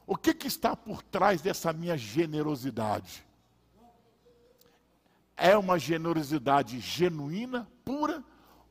[0.06, 3.26] O que, que está por trás dessa minha generosidade?
[5.38, 8.22] É uma generosidade genuína, pura,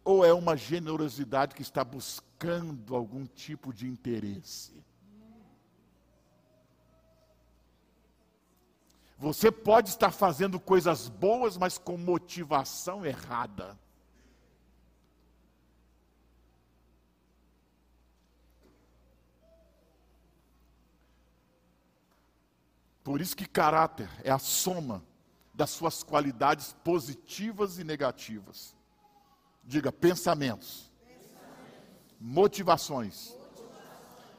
[0.05, 4.80] ou é uma generosidade que está buscando algum tipo de interesse?
[9.18, 13.78] Você pode estar fazendo coisas boas, mas com motivação errada.
[23.05, 25.05] Por isso que caráter é a soma
[25.53, 28.74] das suas qualidades positivas e negativas.
[29.62, 30.90] Diga pensamentos,
[32.20, 33.36] motivações,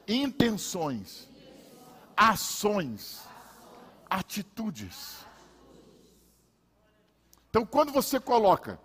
[0.06, 1.28] intenções,
[2.16, 3.22] ações
[4.12, 5.24] atitudes.
[7.48, 8.78] Então, quando você coloca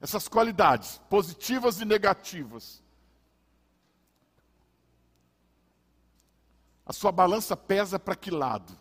[0.00, 2.82] essas qualidades, positivas e negativas,
[6.84, 8.76] a sua balança pesa para que lado?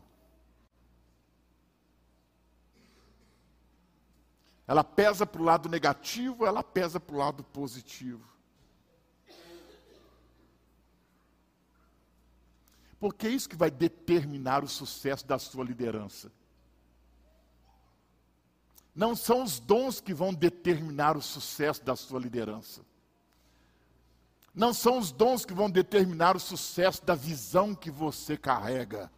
[4.72, 8.26] Ela pesa para o lado negativo, ela pesa para o lado positivo.
[12.98, 16.32] Porque é isso que vai determinar o sucesso da sua liderança.
[18.96, 22.86] Não são os dons que vão determinar o sucesso da sua liderança.
[24.56, 29.12] Não são os dons que vão determinar o sucesso da visão que você carrega.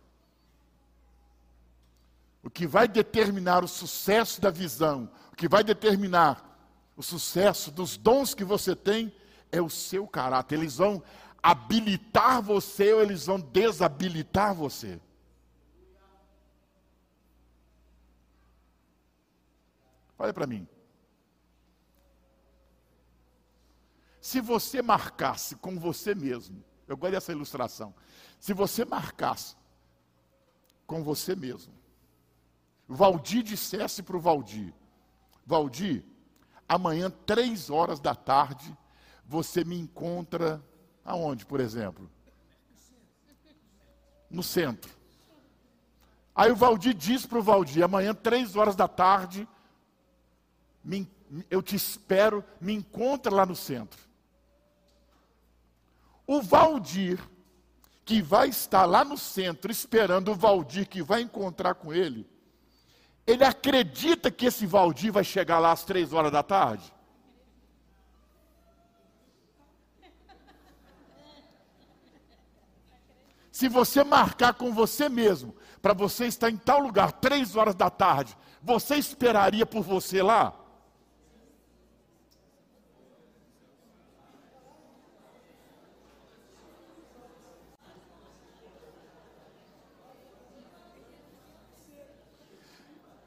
[2.44, 6.50] O que vai determinar o sucesso da visão, o que vai determinar
[6.96, 9.16] o sucesso dos dons que você tem,
[9.52, 10.60] é o seu caráter.
[10.60, 11.02] Eles vão
[11.42, 15.00] habilitar você ou eles vão desabilitar você.
[20.20, 20.68] Olha para mim.
[24.20, 27.94] Se você marcasse com você mesmo, eu gosto dessa ilustração.
[28.40, 29.56] Se você marcasse
[30.88, 31.74] com você mesmo,
[32.94, 34.74] Valdir dissesse para o Valdir:
[35.46, 36.04] Valdir,
[36.68, 38.76] amanhã, três horas da tarde,
[39.26, 40.64] você me encontra
[41.06, 42.10] Aonde, por exemplo?
[44.30, 44.92] No centro.
[46.34, 49.48] Aí o Valdir diz para o Valdir: amanhã, três horas da tarde,
[50.84, 51.08] me,
[51.50, 54.02] eu te espero, me encontra lá no centro.
[56.26, 57.20] O Valdir,
[58.06, 62.28] que vai estar lá no centro esperando o Valdir que vai encontrar com ele,
[63.26, 66.94] ele acredita que esse Valdir vai chegar lá às três horas da tarde?
[73.52, 77.90] Se você marcar com você mesmo, para você estar em tal lugar, três horas da
[77.90, 80.54] tarde, você esperaria por você lá?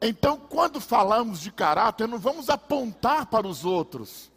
[0.01, 4.31] Então, quando falamos de caráter, não vamos apontar para os outros.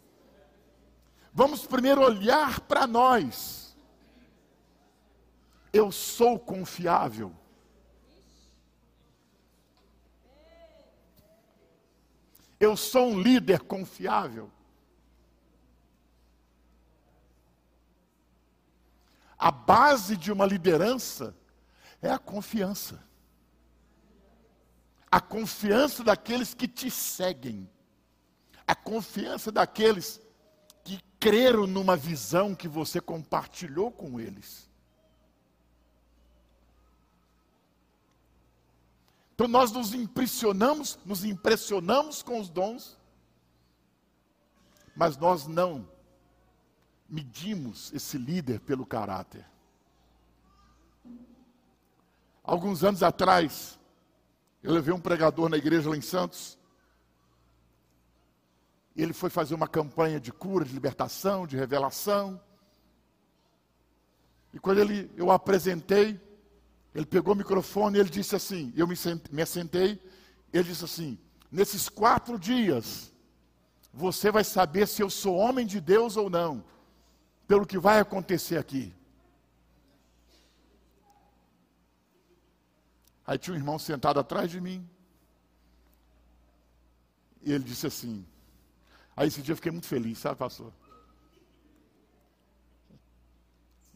[1.32, 3.76] Vamos primeiro olhar para nós.
[5.72, 7.32] Eu sou confiável.
[12.58, 14.50] Eu sou um líder confiável.
[19.38, 21.34] A base de uma liderança
[22.02, 23.02] é a confiança.
[25.10, 27.68] A confiança daqueles que te seguem.
[28.66, 30.20] A confiança daqueles
[30.84, 34.70] que creram numa visão que você compartilhou com eles.
[39.40, 42.98] Então nós nos impressionamos, nos impressionamos com os dons,
[44.94, 45.88] mas nós não
[47.08, 49.48] medimos esse líder pelo caráter.
[52.44, 53.79] Alguns anos atrás,
[54.62, 56.58] eu levei um pregador na igreja lá em Santos.
[58.94, 62.40] E ele foi fazer uma campanha de cura, de libertação, de revelação.
[64.52, 66.20] E quando ele, eu apresentei,
[66.94, 70.00] ele pegou o microfone e ele disse assim: eu me, sent, me assentei.
[70.52, 71.18] Ele disse assim:
[71.50, 73.12] nesses quatro dias,
[73.92, 76.64] você vai saber se eu sou homem de Deus ou não,
[77.46, 78.92] pelo que vai acontecer aqui.
[83.30, 84.84] Aí tinha um irmão sentado atrás de mim.
[87.40, 88.26] E ele disse assim.
[89.16, 90.72] Aí esse dia eu fiquei muito feliz, sabe, pastor?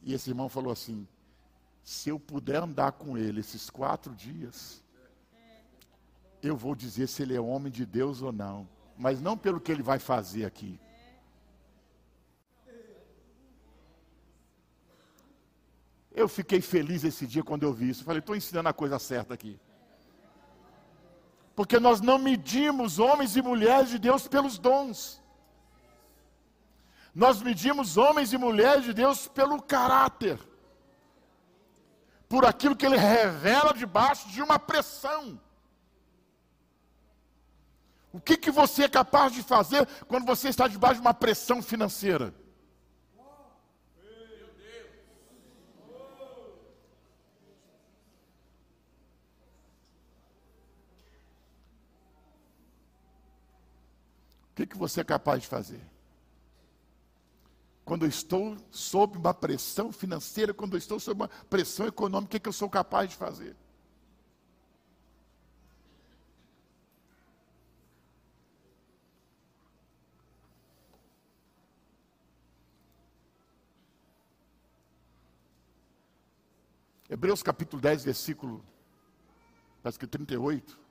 [0.04, 1.04] E esse irmão falou assim:
[1.82, 4.80] se eu puder andar com ele esses quatro dias,
[6.40, 8.68] eu vou dizer se ele é homem de Deus ou não.
[8.96, 10.78] Mas não pelo que ele vai fazer aqui.
[16.14, 18.04] Eu fiquei feliz esse dia quando eu vi isso.
[18.04, 19.58] Falei, estou ensinando a coisa certa aqui.
[21.56, 25.20] Porque nós não medimos homens e mulheres de Deus pelos dons.
[27.12, 30.38] Nós medimos homens e mulheres de Deus pelo caráter.
[32.28, 35.40] Por aquilo que ele revela debaixo de uma pressão.
[38.12, 41.60] O que, que você é capaz de fazer quando você está debaixo de uma pressão
[41.60, 42.32] financeira?
[54.74, 55.80] Que, você é capaz de fazer?
[57.84, 62.30] Quando eu estou sob uma pressão financeira, quando eu estou sob uma pressão econômica, o
[62.30, 63.56] que, que eu sou capaz de fazer?
[77.08, 78.64] Hebreus capítulo 10, versículo,
[79.82, 80.83] parece que 38.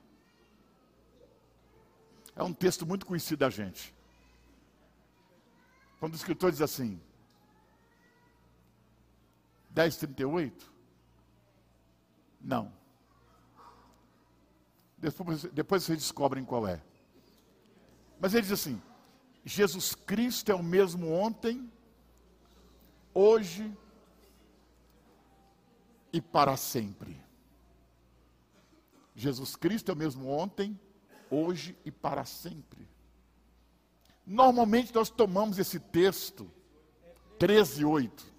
[2.35, 3.93] É um texto muito conhecido da gente.
[5.99, 6.99] Quando o escritor diz assim,
[9.73, 10.51] 10,38?
[12.41, 12.73] Não.
[14.97, 16.81] Depois, depois vocês descobrem qual é.
[18.19, 18.81] Mas ele diz assim:
[19.43, 21.69] Jesus Cristo é o mesmo ontem,
[23.13, 23.75] hoje
[26.11, 27.21] e para sempre.
[29.15, 30.79] Jesus Cristo é o mesmo ontem,
[31.33, 32.87] hoje e para sempre.
[34.25, 36.49] Normalmente nós tomamos esse texto,
[37.39, 38.33] 13, 8.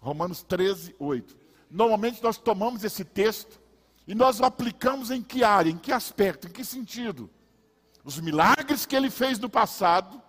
[0.00, 1.36] Romanos 13, 8.
[1.70, 3.60] Normalmente nós tomamos esse texto
[4.06, 7.30] e nós o aplicamos em que área, em que aspecto, em que sentido?
[8.04, 10.20] Os milagres que ele fez no passado,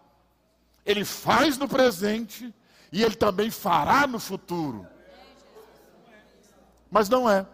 [0.86, 2.54] ele faz no presente
[2.92, 4.88] e ele também fará no futuro.
[6.90, 7.48] Mas não é.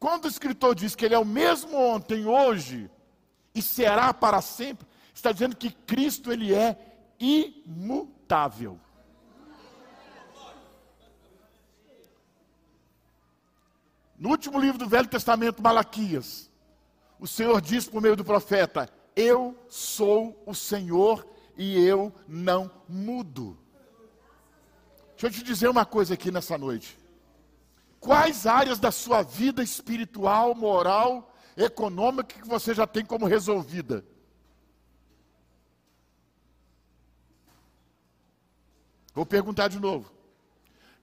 [0.00, 2.90] Quando o escritor diz que ele é o mesmo ontem, hoje
[3.54, 6.74] e será para sempre, está dizendo que Cristo ele é
[7.20, 8.80] imutável.
[14.18, 16.50] No último livro do Velho Testamento, Malaquias,
[17.18, 21.26] o Senhor diz por meio do profeta: Eu sou o Senhor
[21.58, 23.58] e eu não mudo.
[25.10, 26.99] Deixa eu te dizer uma coisa aqui nessa noite.
[28.00, 34.02] Quais áreas da sua vida espiritual, moral, econômica que você já tem como resolvida?
[39.12, 40.10] Vou perguntar de novo.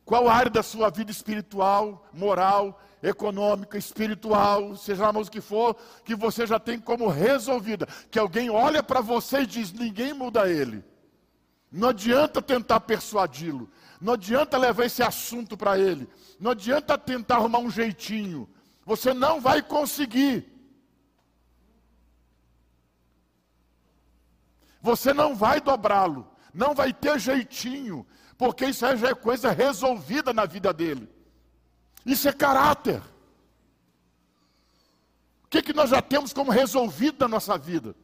[0.03, 6.15] Qual área da sua vida espiritual, moral, econômica, espiritual, seja lá o que for, que
[6.15, 7.85] você já tem como resolvida?
[8.09, 10.83] Que alguém olha para você e diz: ninguém muda ele.
[11.71, 13.69] Não adianta tentar persuadi-lo.
[13.99, 16.07] Não adianta levar esse assunto para ele.
[16.39, 18.47] Não adianta tentar arrumar um jeitinho.
[18.85, 20.45] Você não vai conseguir.
[24.81, 26.29] Você não vai dobrá-lo.
[26.53, 28.05] Não vai ter jeitinho.
[28.37, 31.09] Porque isso aí já é coisa resolvida na vida dele.
[32.05, 33.01] Isso é caráter.
[35.43, 37.95] O que, que nós já temos como resolvido na nossa vida?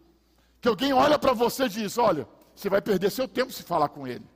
[0.59, 3.89] Que alguém olha para você e diz: Olha, você vai perder seu tempo se falar
[3.89, 4.32] com ele.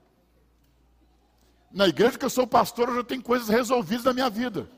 [1.71, 4.69] Na igreja que eu sou pastor, eu já tenho coisas resolvidas na minha vida.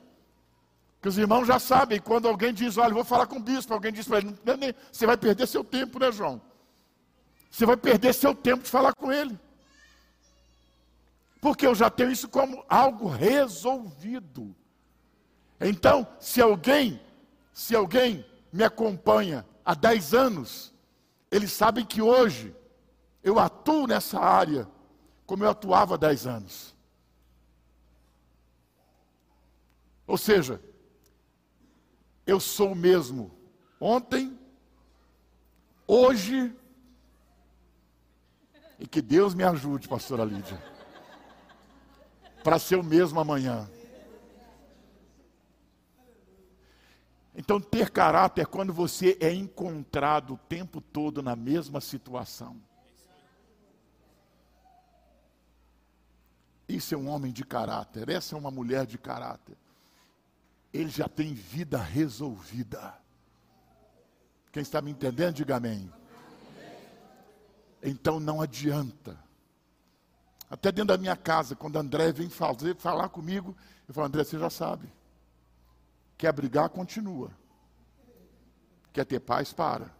[1.02, 3.94] Que os irmãos já sabem, quando alguém diz, olha, vou falar com o bispo, alguém
[3.94, 6.42] diz para ele, você vai perder seu tempo, né, João?
[7.50, 9.40] Você vai perder seu tempo de falar com ele.
[11.40, 14.54] Porque eu já tenho isso como algo resolvido.
[15.60, 17.00] Então, se alguém,
[17.54, 20.74] se alguém me acompanha há 10 anos,
[21.32, 22.54] eles sabem que hoje
[23.24, 24.68] eu atuo nessa área
[25.26, 26.76] como eu atuava há 10 anos.
[30.10, 30.60] Ou seja,
[32.26, 33.32] eu sou o mesmo
[33.80, 34.36] ontem,
[35.86, 36.52] hoje,
[38.80, 40.60] e que Deus me ajude, pastora Lídia,
[42.44, 43.70] para ser o mesmo amanhã.
[47.36, 52.60] Então, ter caráter é quando você é encontrado o tempo todo na mesma situação.
[56.68, 59.56] Isso é um homem de caráter, essa é uma mulher de caráter.
[60.74, 62.94] Ele já tem vida resolvida.
[64.52, 65.92] Quem está me entendendo, diga amém.
[67.82, 69.18] Então não adianta.
[70.50, 73.56] Até dentro da minha casa, quando André vem fazer, falar comigo,
[73.88, 74.92] eu falo, André, você já sabe.
[76.18, 77.32] Quer brigar, continua.
[78.92, 79.94] Quer ter paz, para.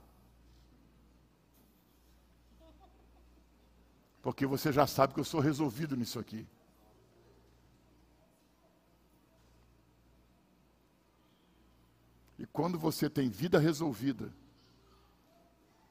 [4.22, 6.48] Porque você já sabe que eu sou resolvido nisso aqui.
[12.40, 14.34] E quando você tem vida resolvida,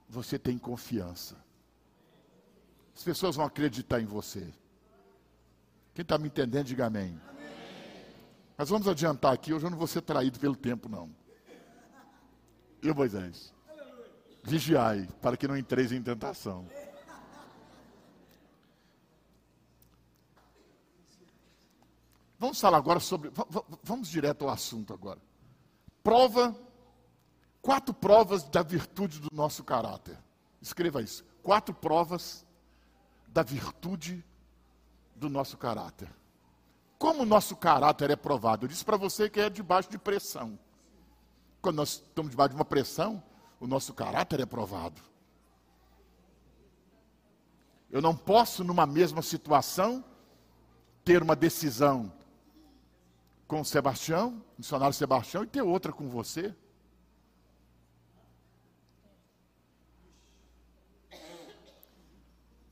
[0.09, 1.37] você tem confiança.
[2.97, 4.51] As pessoas vão acreditar em você.
[5.95, 7.21] Quem está me entendendo, diga amém.
[7.29, 7.45] amém.
[8.57, 11.15] Mas vamos adiantar aqui, hoje eu não vou ser traído pelo tempo, não.
[12.83, 13.53] E Moisés?
[14.43, 16.67] Vigiai, para que não entreis em tentação.
[22.39, 23.31] Vamos falar agora sobre.
[23.83, 25.21] Vamos direto ao assunto agora
[26.09, 26.57] prova,
[27.61, 30.17] quatro provas da virtude do nosso caráter.
[30.59, 31.23] Escreva isso.
[31.43, 32.47] Quatro provas
[33.27, 34.25] da virtude
[35.15, 36.09] do nosso caráter.
[36.99, 38.65] Como o nosso caráter é provado?
[38.65, 40.59] Eu disse para você que é debaixo de pressão.
[41.61, 43.23] Quando nós estamos debaixo de uma pressão,
[43.61, 45.03] o nosso caráter é provado.
[47.91, 50.03] Eu não posso, numa mesma situação,
[51.05, 52.11] ter uma decisão
[53.49, 56.55] com Sebastião, missionário Sebastião, e ter outra com você.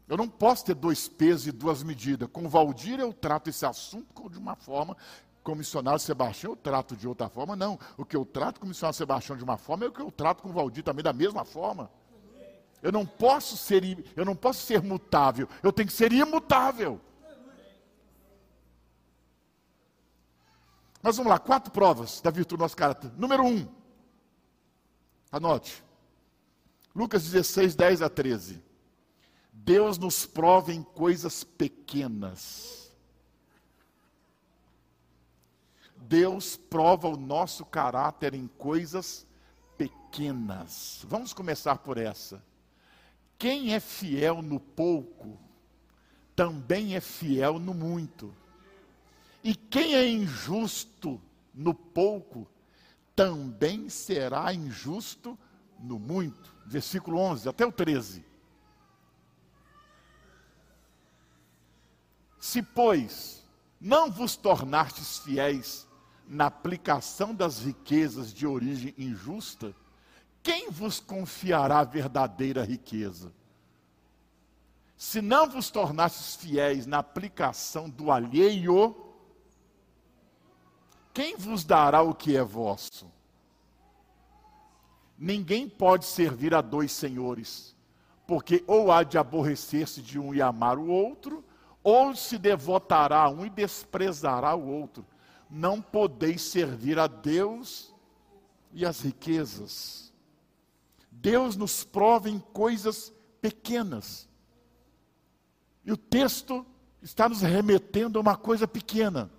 [0.07, 2.29] Eu não posso ter dois pesos e duas medidas.
[2.31, 4.97] Com Valdir eu trato esse assunto de uma forma,
[5.43, 7.57] com o missionário Sebastião eu trato de outra forma.
[7.57, 10.03] Não, o que eu trato com o missionário Sebastião de uma forma é o que
[10.03, 11.91] eu trato com o Valdir também da mesma forma.
[12.83, 17.01] Eu não posso ser, eu não posso ser mutável, eu tenho que ser imutável.
[21.07, 23.13] Mas vamos lá, quatro provas da virtude do nosso caráter.
[23.17, 23.65] Número um,
[25.31, 25.85] anote.
[26.93, 28.61] Lucas 16, 10 a 13.
[29.53, 32.91] Deus nos prova em coisas pequenas.
[35.97, 39.25] Deus prova o nosso caráter em coisas
[39.79, 41.05] pequenas.
[41.07, 42.43] Vamos começar por essa.
[43.39, 45.39] Quem é fiel no pouco,
[46.35, 48.35] também é fiel no muito.
[49.47, 51.23] E quem é injusto
[51.55, 52.49] no pouco,
[53.15, 55.39] também será injusto
[55.79, 56.53] no muito.
[56.67, 58.25] Versículo 11 até o 13.
[62.41, 63.47] Se, pois,
[63.81, 65.87] não vos tornastes fiéis
[66.27, 69.73] na aplicação das riquezas de origem injusta,
[70.43, 73.33] quem vos confiará a verdadeira riqueza?
[74.97, 79.06] Se não vos tornastes fiéis na aplicação do alheio,
[81.17, 83.11] quem vos dará o que é vosso?
[85.17, 87.75] Ninguém pode servir a dois senhores,
[88.27, 91.43] porque ou há de aborrecer-se de um e amar o outro,
[91.83, 95.07] ou se devotará a um e desprezará o outro.
[95.49, 97.95] Não podeis servir a Deus
[98.71, 100.13] e as riquezas.
[101.11, 103.11] Deus nos prova em coisas
[103.41, 104.29] pequenas.
[105.83, 106.67] E o texto
[107.01, 109.31] está nos remetendo a uma coisa pequena.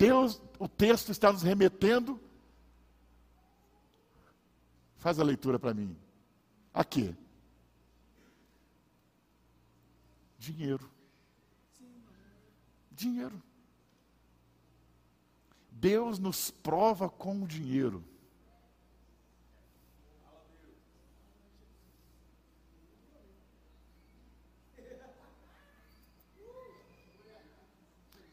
[0.00, 2.18] Deus, o texto está nos remetendo.
[4.96, 5.94] Faz a leitura para mim.
[6.72, 7.14] A quê?
[10.38, 10.90] Dinheiro.
[12.90, 13.42] Dinheiro.
[15.70, 18.02] Deus nos prova com o dinheiro.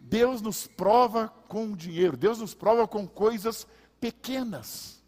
[0.10, 3.68] Deus nos prova com dinheiro, Deus nos prova com coisas
[3.99, 5.03] pequenas.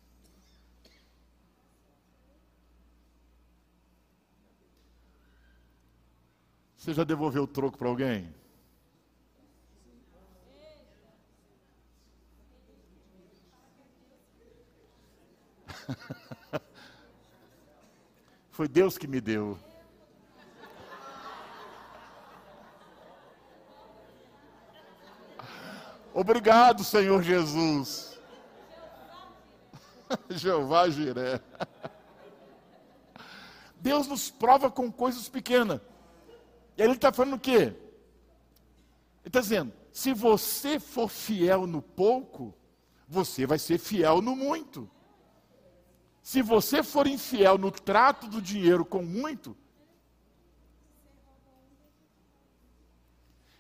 [6.76, 8.36] Você já devolveu o troco para alguém?
[18.52, 19.58] Foi Deus que me deu.
[26.14, 28.20] Obrigado, Senhor Jesus.
[30.30, 31.42] Jeová Jiré.
[33.80, 35.80] Deus nos prova com coisas pequenas.
[36.78, 37.58] E ele está falando o quê?
[37.62, 37.76] Ele
[39.26, 42.54] está dizendo: se você for fiel no pouco,
[43.08, 44.90] você vai ser fiel no muito.
[46.22, 49.58] Se você for infiel no trato do dinheiro com muito,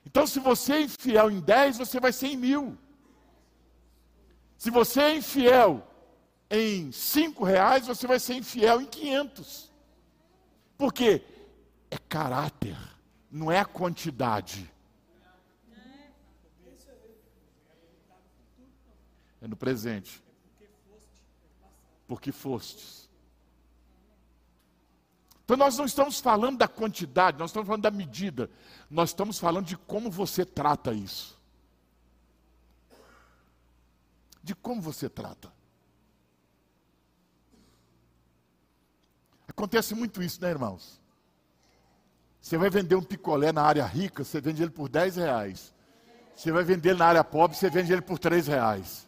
[0.09, 2.75] Então, se você é infiel em 10, você vai ser em mil.
[4.57, 5.87] Se você é infiel
[6.49, 9.71] em 5 reais, você vai ser infiel em 500.
[10.75, 11.23] Por quê?
[11.91, 12.75] É caráter,
[13.29, 14.73] não é a quantidade.
[19.39, 20.23] É no presente.
[22.07, 23.08] Porque fostes.
[25.49, 28.51] Então nós não estamos falando da quantidade, nós estamos falando da medida.
[28.87, 31.35] Nós estamos falando de como você trata isso.
[34.43, 35.51] De como você trata.
[39.47, 41.01] Acontece muito isso, né, irmãos?
[42.39, 45.73] Você vai vender um picolé na área rica, você vende ele por 10 reais.
[46.35, 49.07] Você vai vender na área pobre, você vende ele por 3 reais.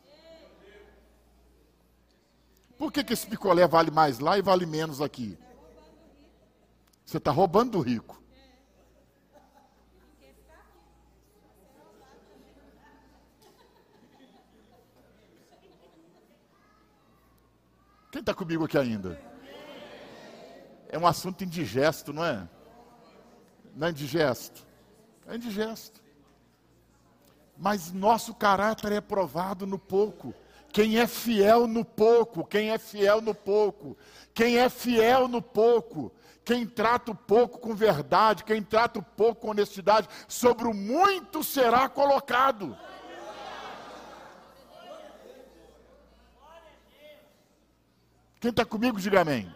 [2.79, 5.37] Por que, que esse picolé vale mais lá e vale menos aqui?
[7.11, 8.23] Você está roubando do rico.
[18.09, 19.21] Quem está comigo aqui ainda?
[20.87, 22.47] É um assunto indigesto, não é?
[23.75, 24.65] Não é indigesto?
[25.27, 26.01] É indigesto.
[27.57, 30.33] Mas nosso caráter é provado no pouco.
[30.71, 33.97] Quem é fiel no pouco, quem é fiel no pouco,
[34.33, 36.09] quem é fiel no pouco,
[36.43, 41.43] quem trata o pouco com verdade, quem trata o pouco com honestidade, sobre o muito
[41.43, 42.77] será colocado.
[48.39, 49.53] Quem está comigo, diga amém.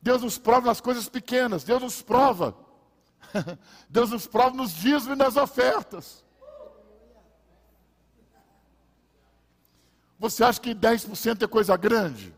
[0.00, 2.56] Deus nos prova nas coisas pequenas, Deus nos prova.
[3.90, 6.24] Deus nos prova nos dízimos e nas ofertas.
[10.18, 12.37] Você acha que 10% é coisa grande?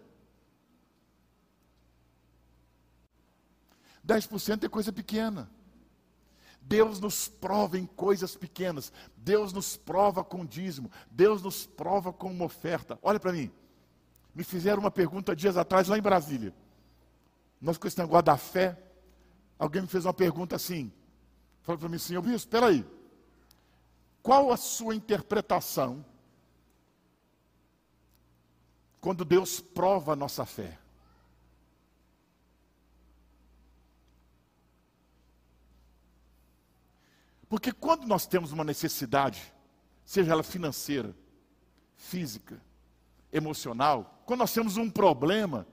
[4.11, 5.50] 10% é coisa pequena.
[6.61, 8.92] Deus nos prova em coisas pequenas.
[9.16, 10.90] Deus nos prova com dízimo.
[11.11, 12.98] Deus nos prova com uma oferta.
[13.02, 13.50] Olha para mim.
[14.34, 16.54] Me fizeram uma pergunta dias atrás lá em Brasília.
[17.61, 18.76] Nós com esse negócio da fé.
[19.58, 20.92] Alguém me fez uma pergunta assim.
[21.62, 22.84] Falou para mim assim, eu vi isso, espera aí.
[24.22, 26.04] Qual a sua interpretação
[29.00, 30.78] quando Deus prova a nossa fé.
[37.51, 39.53] Porque quando nós temos uma necessidade,
[40.05, 41.12] seja ela financeira,
[41.96, 42.62] física,
[43.32, 45.66] emocional, quando nós temos um problema,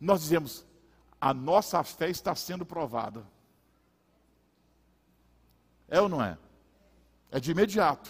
[0.00, 0.64] nós dizemos:
[1.20, 3.26] a nossa fé está sendo provada.
[5.88, 6.38] É ou não é?
[7.32, 8.08] É de imediato.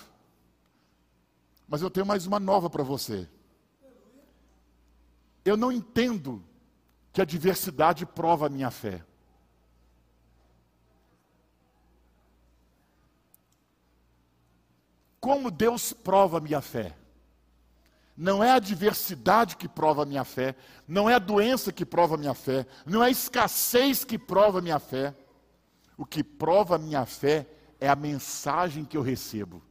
[1.66, 3.26] Mas eu tenho mais uma nova para você.
[5.46, 6.44] Eu não entendo
[7.10, 9.02] que a diversidade prova a minha fé.
[15.30, 16.92] Como Deus prova a minha fé?
[18.16, 20.56] Não é a diversidade que prova a minha fé,
[20.88, 24.58] não é a doença que prova a minha fé, não é a escassez que prova
[24.58, 25.14] a minha fé.
[25.96, 27.46] O que prova a minha fé
[27.78, 29.62] é a mensagem que eu recebo.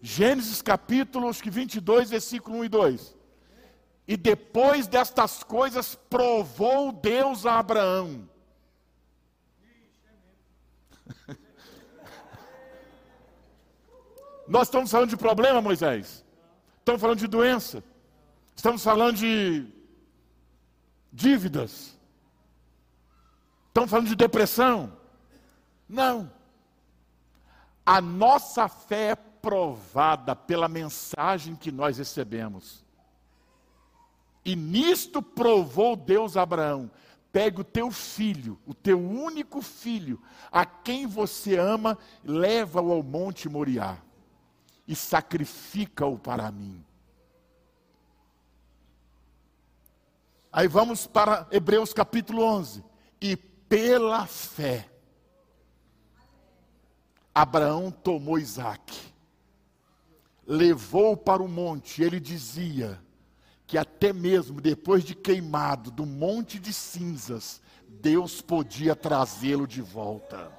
[0.00, 3.16] Gênesis capítulo 22, versículo 1 e 2.
[4.08, 8.28] E depois destas coisas provou Deus a Abraão.
[14.46, 16.24] Nós estamos falando de problema, Moisés.
[16.78, 17.82] Estamos falando de doença.
[18.56, 19.66] Estamos falando de
[21.12, 21.96] dívidas.
[23.68, 24.92] Estamos falando de depressão.
[25.88, 26.30] Não.
[27.86, 32.84] A nossa fé é provada pela mensagem que nós recebemos.
[34.44, 36.90] E nisto provou Deus a Abraão:
[37.32, 40.20] pegue o teu filho, o teu único filho,
[40.50, 43.98] a quem você ama, leva-o ao monte Moriá
[44.86, 46.84] e sacrifica-o para mim.
[50.52, 52.84] Aí vamos para Hebreus capítulo 11.
[53.20, 54.88] E pela fé,
[57.34, 59.12] Abraão tomou Isaac
[60.46, 63.00] levou para o monte, ele dizia
[63.66, 70.50] que até mesmo depois de queimado do monte de cinzas, Deus podia trazê-lo de volta.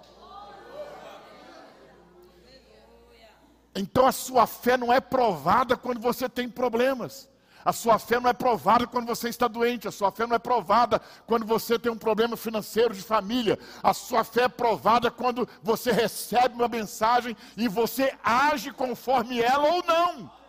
[3.76, 7.30] Então a sua fé não é provada quando você tem problemas.
[7.66, 10.40] A sua fé não é provada quando você está doente, a sua fé não é
[10.40, 13.58] provada quando você tem um problema financeiro de família.
[13.82, 19.76] A sua fé é provada quando você recebe uma mensagem e você age conforme ela
[19.76, 20.43] ou não.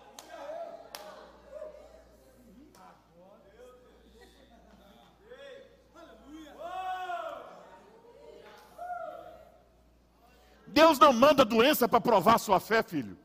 [10.74, 13.16] Deus não manda doença para provar sua fé, filho.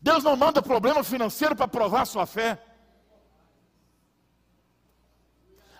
[0.00, 2.60] Deus não manda problema financeiro para provar sua fé.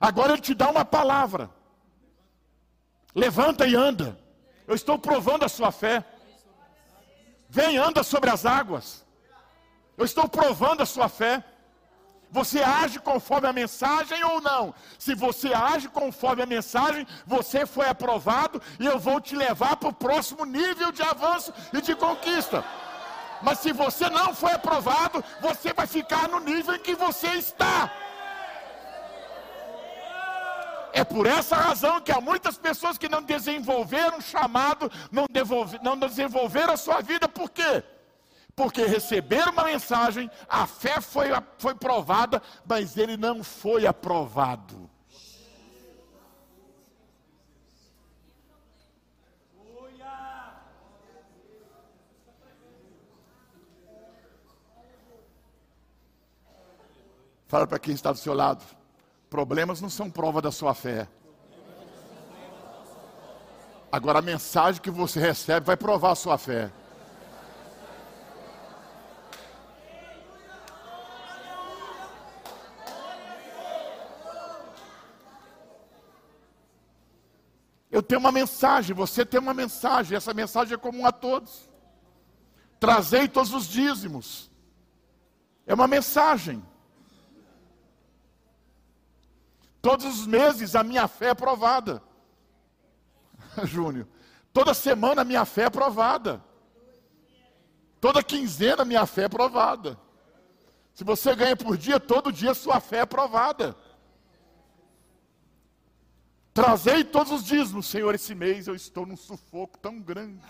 [0.00, 1.50] Agora Ele te dá uma palavra.
[3.14, 4.16] Levanta e anda.
[4.66, 6.04] Eu estou provando a sua fé.
[7.48, 9.04] Vem, anda sobre as águas.
[9.96, 11.44] Eu estou provando a sua fé.
[12.34, 14.74] Você age conforme a mensagem ou não?
[14.98, 19.90] Se você age conforme a mensagem, você foi aprovado e eu vou te levar para
[19.90, 22.64] o próximo nível de avanço e de conquista.
[23.40, 27.92] Mas se você não foi aprovado, você vai ficar no nível em que você está.
[30.92, 35.26] É por essa razão que há muitas pessoas que não desenvolveram o chamado, não,
[35.84, 37.84] não desenvolveram a sua vida, por quê?
[38.56, 41.28] Porque receberam uma mensagem, a fé foi,
[41.58, 44.88] foi provada, mas ele não foi aprovado.
[57.48, 58.64] Fala para quem está do seu lado.
[59.30, 61.08] Problemas não são prova da sua fé.
[63.92, 66.72] Agora a mensagem que você recebe vai provar a sua fé.
[77.94, 81.70] Eu tenho uma mensagem, você tem uma mensagem, essa mensagem é comum a todos.
[82.80, 84.50] Trazei todos os dízimos.
[85.64, 86.60] É uma mensagem.
[89.80, 92.02] Todos os meses a minha fé é provada.
[93.62, 94.08] Júnior,
[94.52, 96.44] toda semana a minha fé é provada.
[98.00, 99.96] Toda quinzena a minha fé é provada.
[100.92, 103.76] Se você ganha por dia, todo dia sua fé é provada.
[106.54, 110.40] Trazei todos os dízimos, Senhor, esse mês eu estou num sufoco tão grande.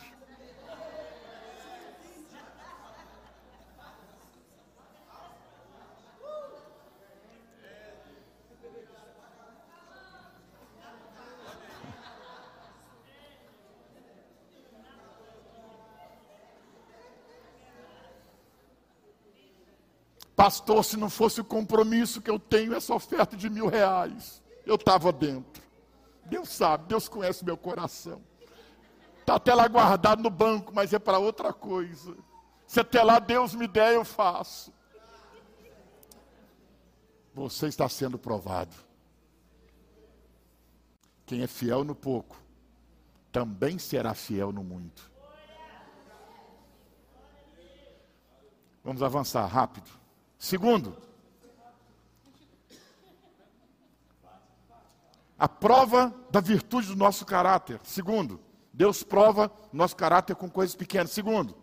[20.37, 24.75] Pastor, se não fosse o compromisso que eu tenho, essa oferta de mil reais, eu
[24.75, 25.65] estava dentro.
[26.27, 28.23] Deus sabe, Deus conhece meu coração.
[29.21, 32.17] Está até lá guardado no banco, mas é para outra coisa.
[32.67, 34.73] Se até lá Deus me der, eu faço.
[37.33, 38.75] Você está sendo provado.
[41.27, 42.37] Quem é fiel no pouco,
[43.33, 45.11] também será fiel no muito.
[48.85, 49.91] Vamos avançar rápido.
[50.39, 50.95] Segundo,
[55.45, 57.79] a prova da virtude do nosso caráter.
[57.85, 58.41] Segundo,
[58.73, 61.11] Deus prova nosso caráter com coisas pequenas.
[61.11, 61.55] Segundo,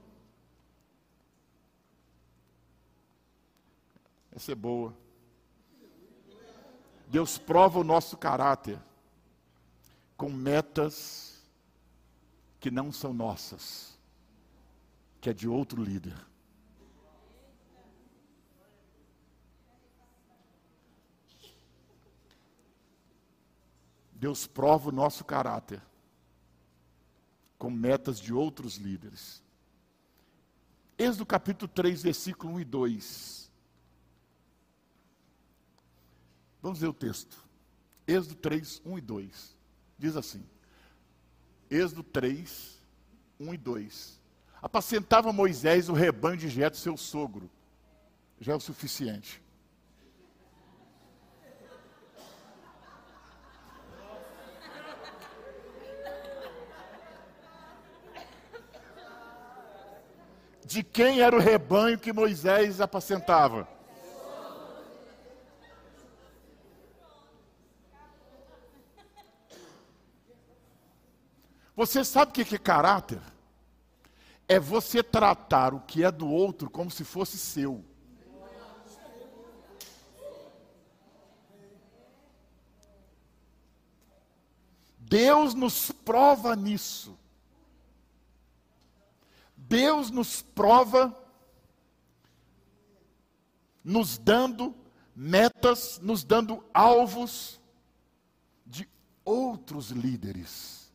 [4.31, 4.95] essa é boa.
[7.07, 8.79] Deus prova o nosso caráter
[10.15, 11.43] com metas
[12.59, 13.97] que não são nossas,
[15.19, 16.13] que é de outro líder.
[24.21, 25.81] Deus prova o nosso caráter
[27.57, 29.41] com metas de outros líderes.
[30.95, 33.51] Êxodo capítulo 3, versículo 1 e 2.
[36.61, 37.35] Vamos ver o texto.
[38.05, 39.57] Êxodo 3, 1 e 2.
[39.97, 40.45] Diz assim:
[41.67, 42.79] Êxodo 3,
[43.39, 44.21] 1 e 2.
[44.61, 47.49] Apacentava Moisés o rebanho de Jetro, seu sogro.
[48.39, 49.41] Já é o suficiente.
[60.65, 63.67] De quem era o rebanho que Moisés apacentava?
[71.75, 73.21] Você sabe o que é caráter?
[74.47, 77.83] É você tratar o que é do outro como se fosse seu.
[84.97, 87.17] Deus nos prova nisso.
[89.71, 91.17] Deus nos prova,
[93.81, 94.75] nos dando
[95.15, 97.57] metas, nos dando alvos
[98.65, 98.85] de
[99.23, 100.91] outros líderes.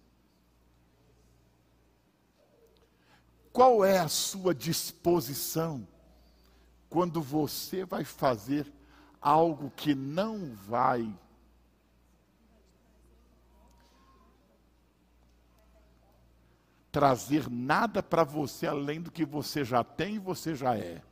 [3.50, 5.88] Qual é a sua disposição
[6.90, 8.70] quando você vai fazer
[9.22, 11.18] algo que não vai
[16.96, 21.02] trazer nada para você além do que você já tem e você já é.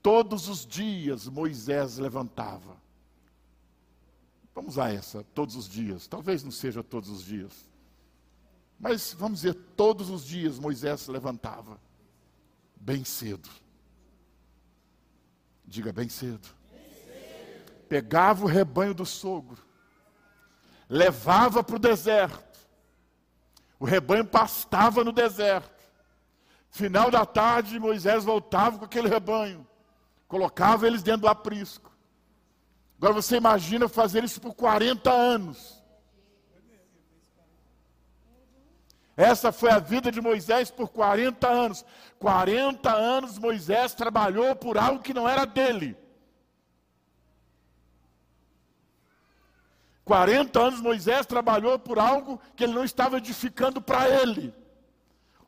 [0.00, 2.76] Todos os dias Moisés levantava.
[4.54, 6.06] Vamos a essa, todos os dias.
[6.06, 7.68] Talvez não seja todos os dias.
[8.78, 11.76] Mas vamos dizer, todos os dias Moisés se levantava.
[12.76, 13.50] Bem cedo.
[15.64, 16.46] Diga bem cedo.
[17.88, 19.63] Pegava o rebanho do sogro.
[20.88, 22.58] Levava para o deserto.
[23.78, 25.72] O rebanho pastava no deserto.
[26.70, 29.66] Final da tarde, Moisés voltava com aquele rebanho
[30.34, 31.92] colocava eles dentro do aprisco.
[32.98, 35.80] Agora você imagina fazer isso por 40 anos.
[39.16, 41.84] Essa foi a vida de Moisés por 40 anos.
[42.18, 45.96] 40 anos Moisés trabalhou por algo que não era dele.
[50.04, 54.54] 40 anos Moisés trabalhou por algo que ele não estava edificando para ele.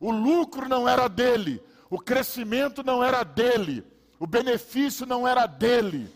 [0.01, 3.85] O lucro não era dele, o crescimento não era dele,
[4.19, 6.11] o benefício não era dele.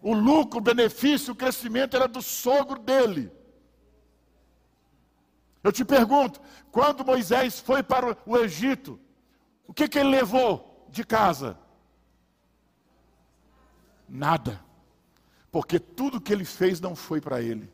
[0.00, 3.30] O lucro, o benefício, o crescimento era do sogro dele.
[5.62, 6.40] Eu te pergunto,
[6.72, 8.98] quando Moisés foi para o Egito,
[9.66, 11.56] o que, que ele levou de casa?
[14.08, 14.60] Nada.
[15.52, 17.70] Porque tudo que ele fez não foi para ele.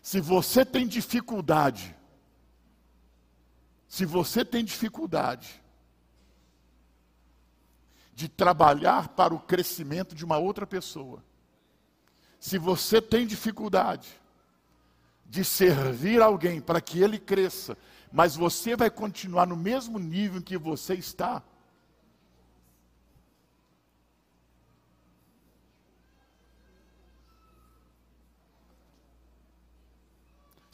[0.00, 1.96] Se você tem dificuldade
[3.96, 5.62] se você tem dificuldade
[8.12, 11.24] de trabalhar para o crescimento de uma outra pessoa,
[12.38, 14.08] se você tem dificuldade
[15.24, 17.74] de servir alguém para que ele cresça,
[18.12, 21.42] mas você vai continuar no mesmo nível em que você está,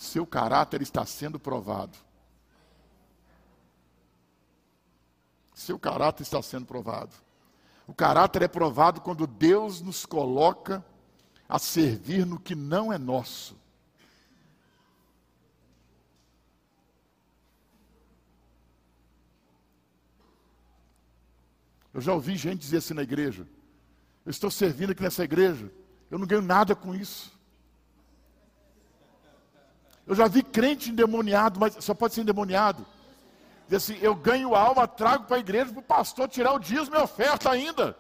[0.03, 1.97] seu caráter está sendo provado.
[5.55, 7.15] seu caráter está sendo provado.
[7.87, 10.85] O caráter é provado quando Deus nos coloca
[11.49, 13.57] a servir no que não é nosso.
[21.95, 23.47] Eu já ouvi gente dizer assim na igreja:
[24.25, 25.71] Eu estou servindo aqui nessa igreja,
[26.11, 27.32] eu não ganho nada com isso.
[30.07, 32.85] Eu já vi crente endemoniado, mas só pode ser endemoniado
[33.73, 36.91] Diz assim: eu ganho alma, trago para a igreja para o pastor tirar o dízimo
[36.91, 37.97] minha oferta ainda.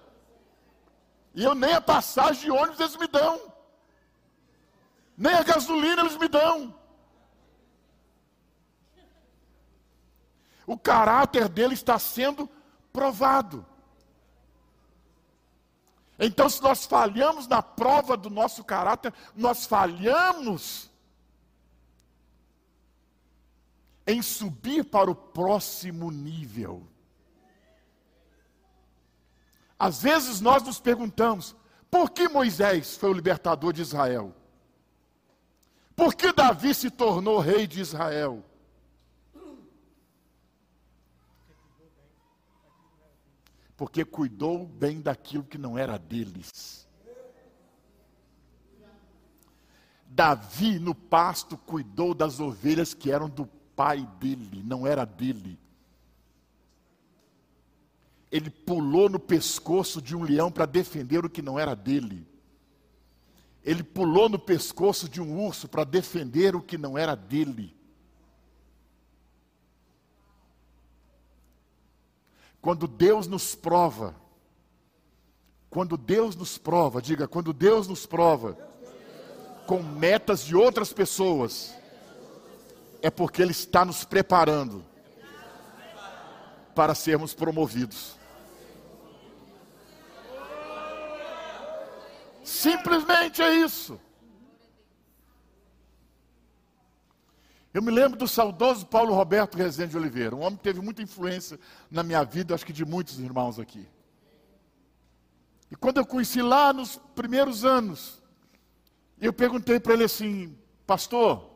[1.34, 3.40] E eu nem a passagem de ônibus eles me dão.
[5.16, 6.74] Nem a gasolina eles me dão.
[10.66, 12.46] O caráter dele está sendo
[12.92, 13.64] provado.
[16.18, 20.91] Então, se nós falhamos na prova do nosso caráter, nós falhamos
[24.06, 26.86] em subir para o próximo nível.
[29.78, 31.56] Às vezes nós nos perguntamos:
[31.90, 34.34] por que Moisés foi o libertador de Israel?
[35.94, 38.44] Por que Davi se tornou rei de Israel?
[43.76, 46.88] Porque cuidou bem daquilo que não era deles.
[50.06, 53.46] Davi no pasto cuidou das ovelhas que eram do
[53.82, 55.58] pai dele, não era dele.
[58.30, 62.24] Ele pulou no pescoço de um leão para defender o que não era dele.
[63.64, 67.76] Ele pulou no pescoço de um urso para defender o que não era dele.
[72.60, 74.14] Quando Deus nos prova,
[75.68, 78.56] quando Deus nos prova, diga, quando Deus nos prova
[79.66, 81.81] com metas de outras pessoas,
[83.02, 84.84] é porque Ele está nos preparando
[86.74, 88.16] para sermos promovidos.
[92.42, 94.00] Simplesmente é isso.
[97.74, 101.02] Eu me lembro do saudoso Paulo Roberto Rezende de Oliveira, um homem que teve muita
[101.02, 101.58] influência
[101.90, 103.88] na minha vida, acho que de muitos irmãos aqui.
[105.70, 108.22] E quando eu conheci lá nos primeiros anos,
[109.18, 110.54] eu perguntei para ele assim,
[110.86, 111.51] pastor,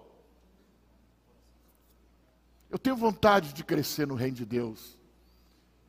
[2.70, 4.96] eu tenho vontade de crescer no reino de Deus.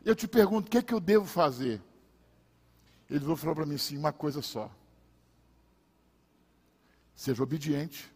[0.05, 1.81] Eu te pergunto, o que é que eu devo fazer?
[3.09, 4.71] Ele vai falar para mim assim, uma coisa só.
[7.15, 8.11] Seja obediente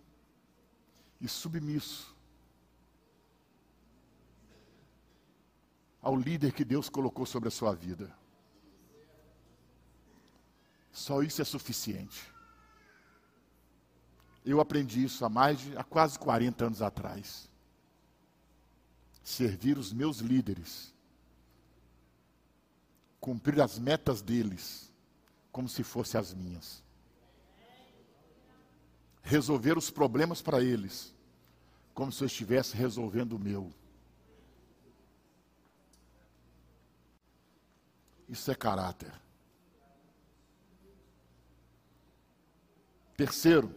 [1.20, 2.16] e submisso
[6.02, 8.12] ao líder que Deus colocou sobre a sua vida.
[10.92, 12.32] Só isso é suficiente.
[14.44, 17.51] Eu aprendi isso há mais de há quase 40 anos atrás.
[19.24, 20.94] Servir os meus líderes,
[23.20, 24.92] cumprir as metas deles,
[25.52, 26.84] como se fossem as minhas.
[29.22, 31.14] Resolver os problemas para eles,
[31.94, 33.72] como se eu estivesse resolvendo o meu.
[38.28, 39.14] Isso é caráter.
[43.16, 43.76] Terceiro,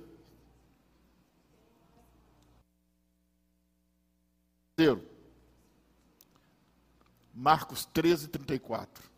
[4.75, 5.14] terceiro,
[7.35, 9.13] Marcos 13, 34.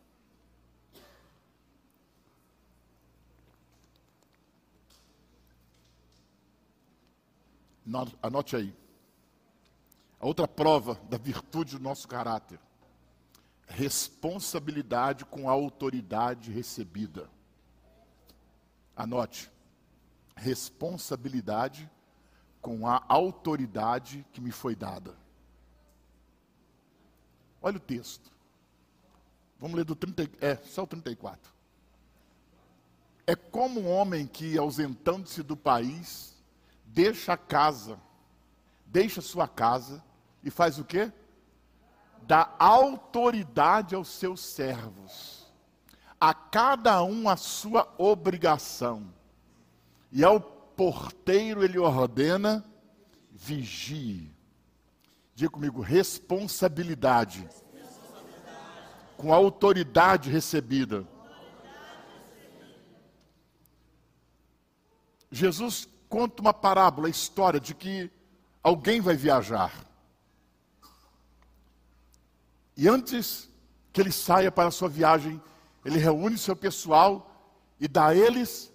[8.21, 8.75] Anote aí.
[10.19, 12.59] A outra prova da virtude do nosso caráter
[13.67, 17.29] responsabilidade com a autoridade recebida.
[18.95, 19.51] Anote.
[20.35, 21.89] Responsabilidade
[22.61, 25.15] com a autoridade que me foi dada.
[27.61, 28.31] Olha o texto.
[29.59, 31.51] Vamos ler do 30, é, só o 34.
[33.25, 36.35] É como um homem que, ausentando-se do país,
[36.85, 37.99] deixa a casa,
[38.85, 40.03] deixa sua casa
[40.43, 41.11] e faz o quê?
[42.27, 45.47] dá autoridade aos seus servos,
[46.19, 49.13] a cada um a sua obrigação,
[50.11, 52.65] e ao porteiro ele ordena:
[53.31, 54.35] vigie.
[55.37, 59.13] Diga comigo, responsabilidade, responsabilidade.
[59.15, 61.07] com autoridade recebida.
[65.31, 68.09] Jesus conta uma parábola, a história de que
[68.63, 69.71] alguém vai viajar.
[72.75, 73.47] E antes
[73.93, 75.39] que ele saia para a sua viagem,
[75.85, 78.73] ele reúne seu pessoal e dá a eles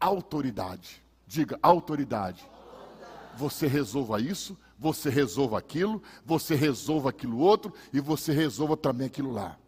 [0.00, 1.02] autoridade.
[1.26, 2.42] Diga, autoridade.
[2.42, 3.36] autoridade.
[3.36, 9.30] Você resolva isso, você resolva aquilo, você resolva aquilo outro e você resolva também aquilo
[9.30, 9.58] lá.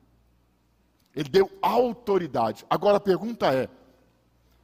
[1.14, 2.64] Ele deu autoridade.
[2.70, 3.68] Agora a pergunta é: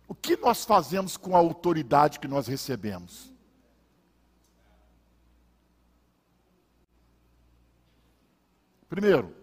[0.09, 3.31] o que nós fazemos com a autoridade que nós recebemos?
[8.89, 9.37] Primeiro,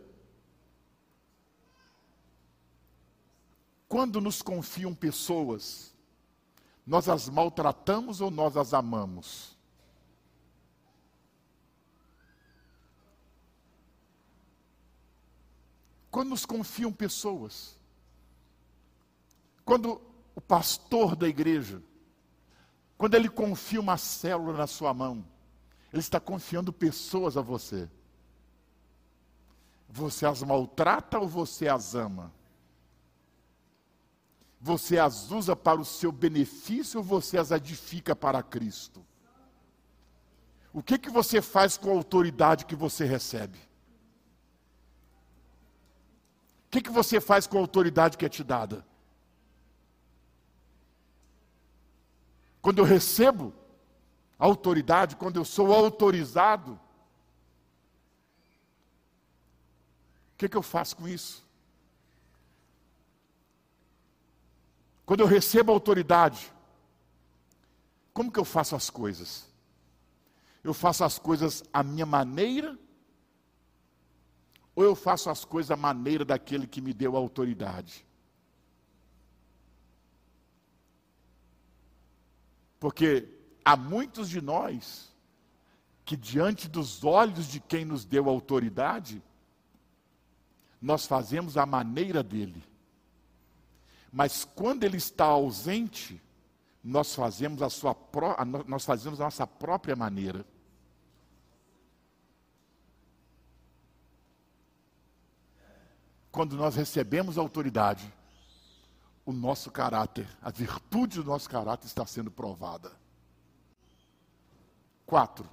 [3.87, 5.93] quando nos confiam pessoas,
[6.83, 9.54] nós as maltratamos ou nós as amamos?
[16.15, 17.77] Quando nos confiam pessoas,
[19.65, 20.01] quando
[20.33, 21.83] o pastor da igreja,
[22.97, 25.25] quando ele confia uma célula na sua mão,
[25.91, 27.89] ele está confiando pessoas a você.
[29.89, 32.31] Você as maltrata ou você as ama?
[34.61, 39.05] Você as usa para o seu benefício ou você as edifica para Cristo?
[40.71, 43.59] O que, que você faz com a autoridade que você recebe?
[46.64, 48.85] O que, que você faz com a autoridade que é te dada?
[52.61, 53.53] Quando eu recebo
[54.37, 56.79] autoridade, quando eu sou autorizado,
[60.35, 61.41] O que, que eu faço com isso?
[65.05, 66.51] Quando eu recebo autoridade,
[68.13, 69.47] como que eu faço as coisas?
[70.61, 72.77] Eu faço as coisas à minha maneira?
[74.75, 78.05] Ou eu faço as coisas à maneira daquele que me deu a autoridade?
[82.79, 83.27] Porque
[83.63, 85.13] há muitos de nós
[86.03, 89.23] que, diante dos olhos de quem nos deu a autoridade,
[90.81, 92.61] nós fazemos a maneira dele.
[94.11, 96.21] Mas quando ele está ausente,
[96.83, 97.95] nós fazemos a sua
[98.67, 100.45] nós fazemos a nossa própria maneira.
[106.35, 108.13] Quando nós recebemos autoridade,
[109.25, 112.91] o nosso caráter, a virtude do nosso caráter está sendo provada.
[115.05, 115.49] Quatro.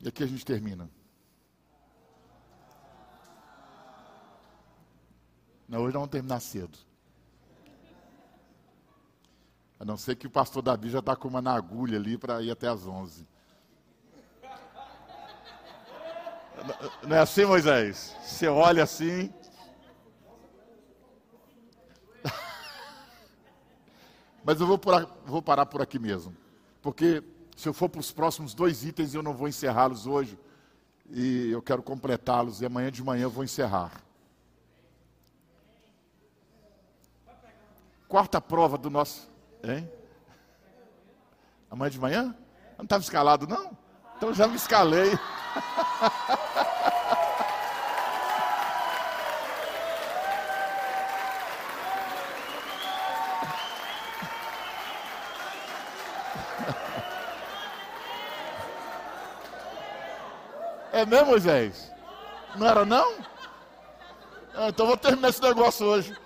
[0.00, 0.90] E aqui a gente termina.
[5.66, 6.78] Não, hoje nós vamos terminar cedo.
[9.80, 12.42] A não ser que o pastor Davi já está com uma na agulha ali para
[12.42, 13.26] ir até as 11.
[17.06, 18.16] Não é assim, Moisés?
[18.22, 19.32] Você olha assim.
[24.44, 26.36] Mas eu vou, por, vou parar por aqui mesmo.
[26.80, 27.22] Porque
[27.56, 30.38] se eu for para os próximos dois itens, eu não vou encerrá-los hoje.
[31.10, 32.60] E eu quero completá-los.
[32.60, 33.92] E amanhã de manhã eu vou encerrar.
[38.12, 39.26] quarta prova do nosso.
[39.64, 39.90] Hein?
[41.70, 42.36] Amanhã de manhã?
[42.76, 43.74] Não estava escalado, não?
[44.22, 45.18] Então já me escalei.
[60.92, 61.90] É mesmo, Moisés?
[62.54, 63.16] Não era não?
[64.54, 66.16] Ah, então vou terminar esse negócio hoje.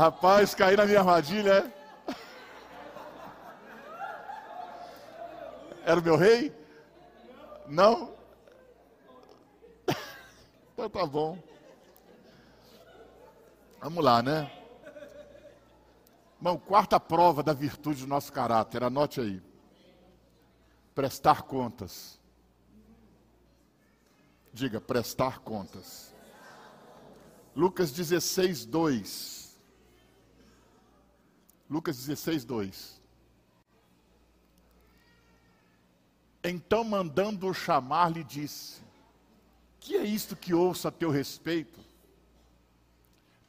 [0.00, 1.70] Rapaz, caí na minha armadilha,
[2.06, 2.14] é?
[5.84, 6.56] Era o meu rei?
[7.66, 8.14] Não?
[10.72, 11.38] Então tá bom.
[13.78, 14.50] Vamos lá, né?
[16.38, 19.42] Irmão, quarta prova da virtude do nosso caráter, anote aí.
[20.94, 22.18] Prestar contas.
[24.50, 26.14] Diga, prestar contas.
[27.54, 29.39] Lucas 16, 2.
[31.70, 33.00] Lucas 16, 2.
[36.42, 38.82] Então, mandando-o chamar, lhe disse:
[39.78, 41.78] Que é isto que ouço a teu respeito?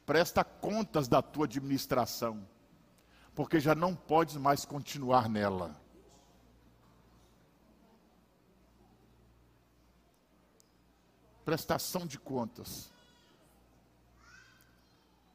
[0.06, 2.46] Presta contas da tua administração,
[3.34, 5.74] porque já não podes mais continuar nela.
[11.44, 12.88] Prestação de contas.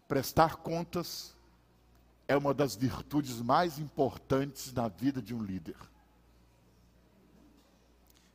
[0.08, 1.37] Prestar contas
[2.28, 5.78] é uma das virtudes mais importantes na vida de um líder.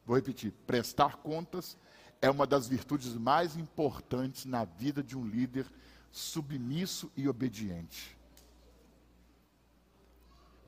[0.04, 1.76] Vou repetir: prestar contas
[2.20, 5.66] é uma das virtudes mais importantes na vida de um líder
[6.10, 8.16] submisso e obediente.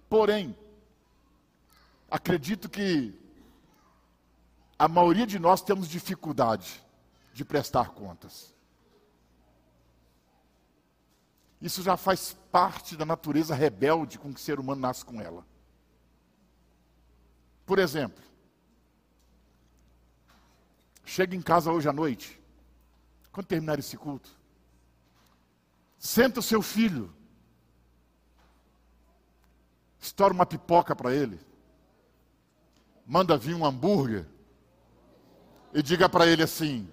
[0.09, 0.57] Porém,
[2.11, 3.19] acredito que
[4.79, 6.83] a maioria de nós temos dificuldade
[7.33, 8.54] de prestar contas.
[11.65, 15.47] Isso já faz parte da natureza rebelde com que o ser humano nasce com ela.
[17.65, 18.23] Por exemplo,
[21.07, 22.39] chega em casa hoje à noite,
[23.33, 24.29] quando terminar esse culto,
[25.99, 27.11] senta o seu filho,
[29.99, 31.41] estoura uma pipoca para ele,
[33.07, 34.27] manda vir um hambúrguer
[35.73, 36.87] e diga para ele assim: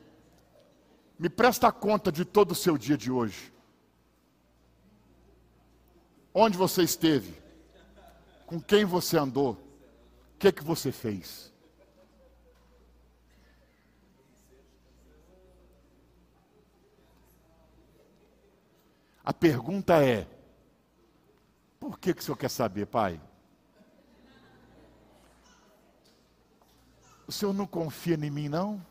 [1.19, 3.51] me presta conta de todo o seu dia de hoje.
[6.33, 7.41] Onde você esteve?
[8.45, 9.53] Com quem você andou?
[9.53, 11.51] O que, que você fez?
[19.23, 20.27] A pergunta é:
[21.79, 23.19] por que, que o senhor quer saber, pai?
[27.27, 28.85] O senhor não confia em mim, não?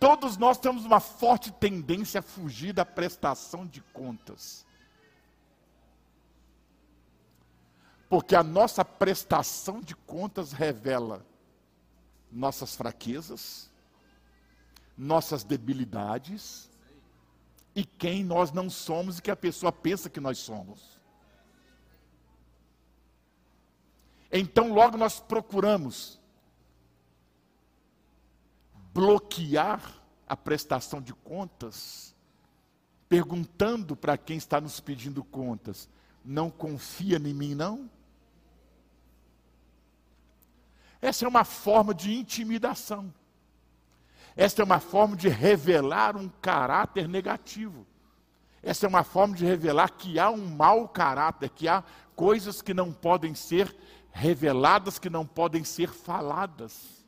[0.00, 4.66] Todos nós temos uma forte tendência a fugir da prestação de contas.
[8.08, 11.24] Porque a nossa prestação de contas revela
[12.32, 13.70] nossas fraquezas,
[14.96, 16.70] nossas debilidades
[17.74, 20.98] e quem nós não somos e que a pessoa pensa que nós somos.
[24.32, 26.19] Então, logo nós procuramos
[28.92, 29.80] bloquear
[30.28, 32.14] a prestação de contas,
[33.08, 35.88] perguntando para quem está nos pedindo contas:
[36.24, 37.90] não confia em mim, não?
[41.00, 43.12] Essa é uma forma de intimidação.
[44.36, 47.86] Esta é uma forma de revelar um caráter negativo.
[48.62, 51.82] Essa é uma forma de revelar que há um mau caráter, que há
[52.14, 53.74] coisas que não podem ser
[54.12, 56.99] reveladas, que não podem ser faladas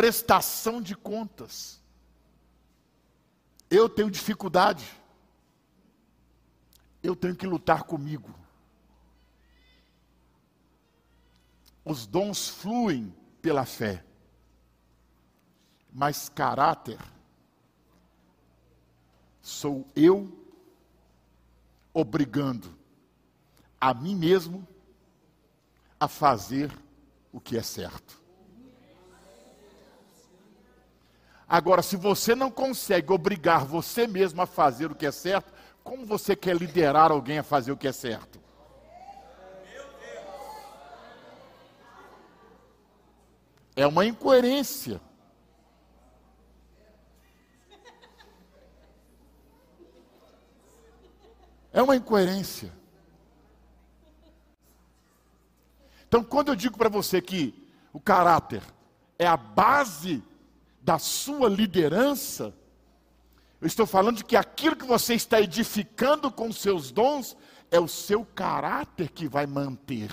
[0.00, 1.78] prestação de contas.
[3.68, 4.90] Eu tenho dificuldade.
[7.02, 8.34] Eu tenho que lutar comigo.
[11.84, 14.02] Os dons fluem pela fé,
[15.92, 16.98] mas caráter
[19.42, 20.34] sou eu
[21.92, 22.74] obrigando
[23.78, 24.66] a mim mesmo
[25.98, 26.74] a fazer
[27.30, 28.19] o que é certo.
[31.52, 35.52] Agora, se você não consegue obrigar você mesmo a fazer o que é certo,
[35.82, 38.40] como você quer liderar alguém a fazer o que é certo?
[43.74, 45.00] É uma incoerência.
[51.72, 52.72] É uma incoerência.
[56.06, 58.62] Então, quando eu digo para você que o caráter
[59.18, 60.22] é a base
[60.80, 62.54] da sua liderança,
[63.60, 67.36] eu estou falando de que aquilo que você está edificando com seus dons
[67.70, 70.10] é o seu caráter que vai manter.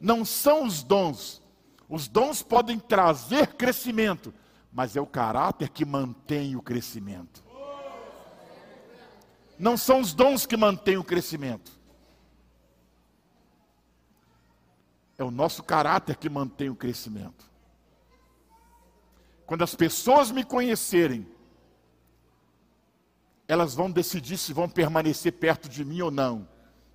[0.00, 1.42] Não são os dons.
[1.88, 4.32] Os dons podem trazer crescimento,
[4.72, 7.42] mas é o caráter que mantém o crescimento.
[9.58, 11.77] Não são os dons que mantêm o crescimento.
[15.18, 17.44] É o nosso caráter que mantém o crescimento.
[19.44, 21.26] Quando as pessoas me conhecerem,
[23.48, 26.46] elas vão decidir se vão permanecer perto de mim ou não.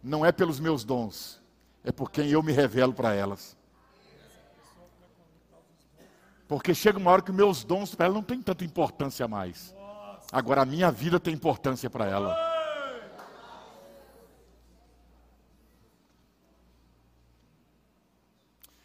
[0.01, 1.41] Não é pelos meus dons,
[1.83, 3.57] é por quem eu me revelo para elas.
[6.47, 9.75] Porque chega uma hora que meus dons para ela não tem tanta importância mais.
[10.31, 12.52] Agora a minha vida tem importância para ela.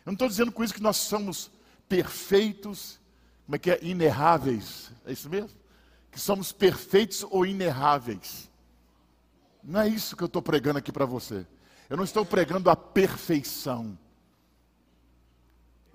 [0.08, 1.50] Eu não estou dizendo com isso que nós somos
[1.86, 2.98] perfeitos,
[3.44, 3.78] como é que é?
[3.84, 4.90] Inerráveis.
[5.04, 5.50] É isso mesmo?
[6.10, 8.50] Que somos perfeitos ou inerráveis.
[9.62, 11.46] Não é isso que eu estou pregando aqui para você.
[11.90, 13.98] Eu não estou pregando a perfeição.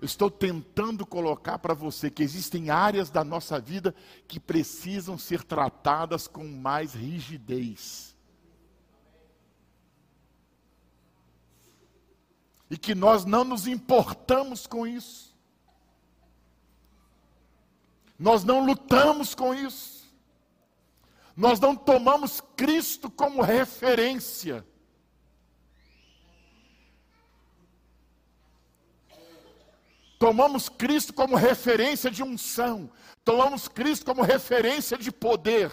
[0.00, 3.92] Eu estou tentando colocar para você que existem áreas da nossa vida
[4.28, 8.13] que precisam ser tratadas com mais rigidez.
[12.74, 15.32] E que nós não nos importamos com isso.
[18.18, 20.12] Nós não lutamos com isso.
[21.36, 24.66] Nós não tomamos Cristo como referência.
[30.18, 32.90] Tomamos Cristo como referência de unção.
[33.24, 35.70] Tomamos Cristo como referência de poder.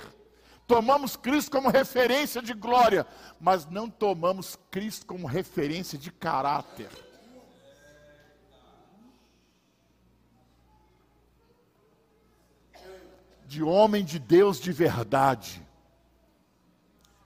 [0.72, 3.06] Tomamos Cristo como referência de glória,
[3.42, 6.88] mas não tomamos Cristo como referência de caráter.
[13.46, 15.62] De homem de Deus de verdade,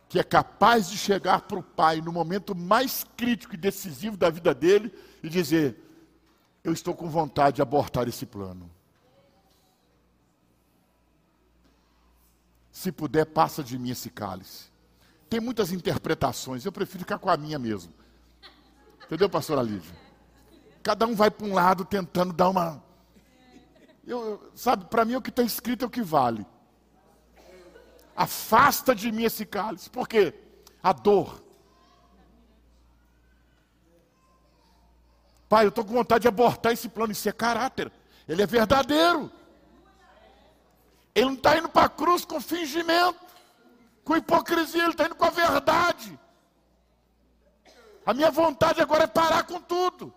[0.09, 4.31] que é capaz de chegar para o Pai no momento mais crítico e decisivo da
[4.31, 4.91] vida dele
[5.21, 5.79] e dizer:
[6.63, 8.74] Eu estou com vontade de abortar esse plano.
[12.75, 14.65] Se puder, passa de mim esse cálice.
[15.29, 17.93] Tem muitas interpretações, eu prefiro ficar com a minha mesmo.
[19.05, 19.95] Entendeu, pastora Lívia?
[20.83, 22.83] Cada um vai para um lado tentando dar uma.
[24.05, 26.45] Eu, sabe, para mim o que está escrito é o que vale.
[28.13, 29.89] Afasta de mim esse cálice.
[29.89, 30.33] Por quê?
[30.83, 31.41] A dor.
[35.47, 37.13] Pai, eu estou com vontade de abortar esse plano.
[37.13, 37.89] Isso é caráter.
[38.27, 39.31] Ele é verdadeiro.
[41.15, 43.19] Ele não está indo para a cruz com fingimento,
[44.03, 46.19] com hipocrisia, ele está indo com a verdade.
[48.05, 50.13] A minha vontade agora é parar com tudo.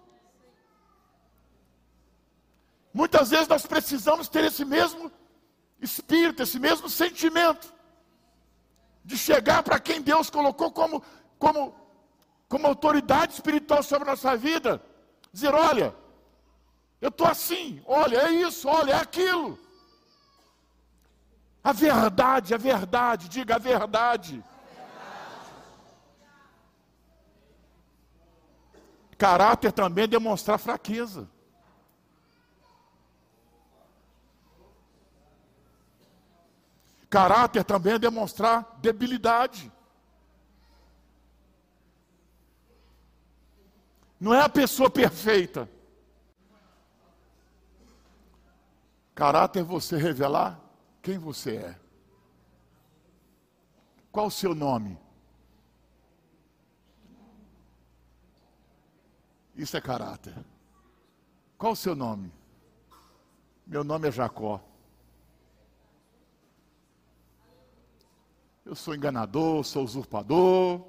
[2.93, 5.11] Muitas vezes nós precisamos ter esse mesmo
[5.81, 7.73] espírito, esse mesmo sentimento,
[9.05, 11.03] de chegar para quem Deus colocou como,
[11.39, 11.75] como,
[12.49, 14.83] como autoridade espiritual sobre a nossa vida,
[15.33, 15.95] dizer: olha,
[17.01, 19.59] eu estou assim, olha, é isso, olha, é aquilo.
[21.63, 24.43] A verdade, a verdade, diga a verdade.
[29.19, 31.29] Caráter também é demonstrar fraqueza.
[37.11, 39.73] Caráter também é demonstrar debilidade.
[44.21, 45.69] Não é a pessoa perfeita.
[49.15, 50.68] Caráter é você revelar
[51.09, 51.81] quem você é?
[54.13, 54.99] Qual o seu nome?
[59.57, 60.37] Isso é caráter.
[61.57, 62.31] Qual o seu nome?
[63.67, 64.63] Meu nome é Jacó.
[68.67, 70.87] Eu sou enganador, sou usurpador.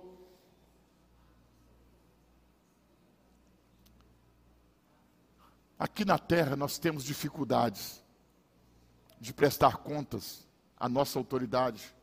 [5.80, 8.04] Aqui na terra nós temos dificuldades
[9.20, 10.48] de prestar contas
[10.78, 11.94] à nossa autoridade.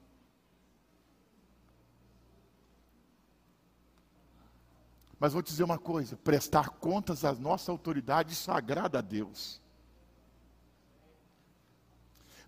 [5.19, 9.61] Mas vou te dizer uma coisa: prestar contas à nossa autoridade, isso agrada a Deus.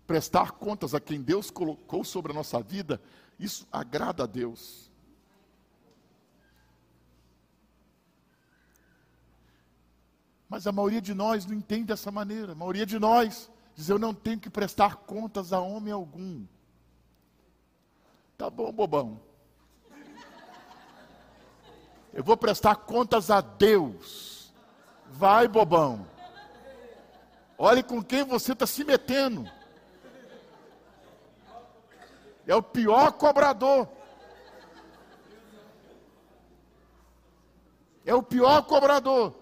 [0.05, 3.01] Prestar contas a quem Deus colocou sobre a nossa vida,
[3.39, 4.89] isso agrada a Deus.
[10.47, 12.53] Mas a maioria de nós não entende dessa maneira.
[12.53, 16.45] A maioria de nós Diz: Eu não tenho que prestar contas a homem algum.
[18.37, 19.21] Tá bom, bobão.
[22.13, 24.53] Eu vou prestar contas a Deus.
[25.05, 26.05] Vai, bobão.
[27.57, 29.49] Olhe com quem você está se metendo.
[32.45, 33.87] É o pior cobrador.
[38.05, 39.33] É o pior cobrador.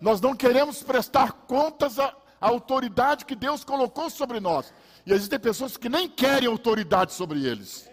[0.00, 4.72] Nós não queremos prestar contas à, autoridade que Deus colocou sobre nós.
[5.04, 7.88] E existem pessoas que nem querem autoridade sobre eles.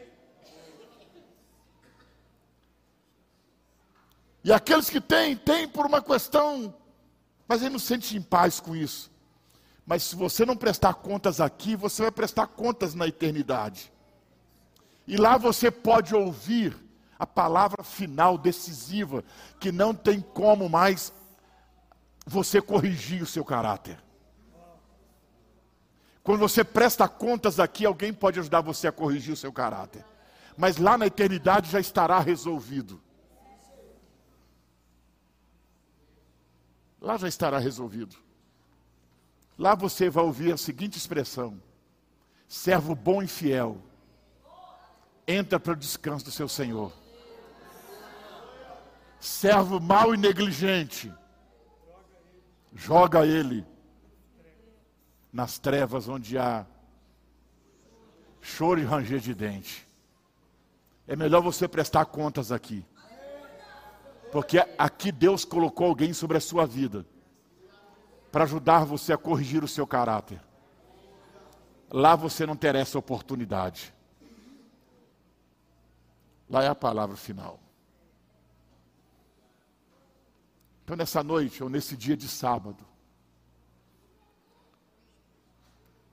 [4.43, 6.75] E aqueles que têm, têm por uma questão,
[7.47, 9.09] mas ele não sente em paz com isso.
[9.85, 13.91] Mas se você não prestar contas aqui, você vai prestar contas na eternidade.
[15.07, 16.77] E lá você pode ouvir
[17.17, 19.23] a palavra final decisiva,
[19.59, 21.13] que não tem como mais
[22.25, 24.01] você corrigir o seu caráter.
[26.23, 30.05] Quando você presta contas aqui, alguém pode ajudar você a corrigir o seu caráter.
[30.55, 33.01] Mas lá na eternidade já estará resolvido.
[37.01, 38.15] Lá já estará resolvido.
[39.57, 41.61] Lá você vai ouvir a seguinte expressão:
[42.47, 43.77] servo bom e fiel,
[45.27, 46.93] entra para o descanso do seu Senhor.
[49.19, 51.13] Servo mau e negligente,
[52.73, 53.65] joga ele
[55.31, 56.65] nas trevas onde há
[58.41, 59.87] choro e ranger de dente.
[61.07, 62.85] É melhor você prestar contas aqui.
[64.31, 67.05] Porque aqui Deus colocou alguém sobre a sua vida
[68.31, 70.41] para ajudar você a corrigir o seu caráter.
[71.91, 73.93] Lá você não terá essa oportunidade.
[76.49, 77.59] Lá é a palavra final.
[80.83, 82.85] Então, nessa noite, ou nesse dia de sábado,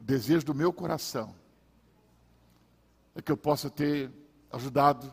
[0.00, 1.34] o desejo do meu coração
[3.14, 4.10] é que eu possa ter
[4.52, 5.12] ajudado,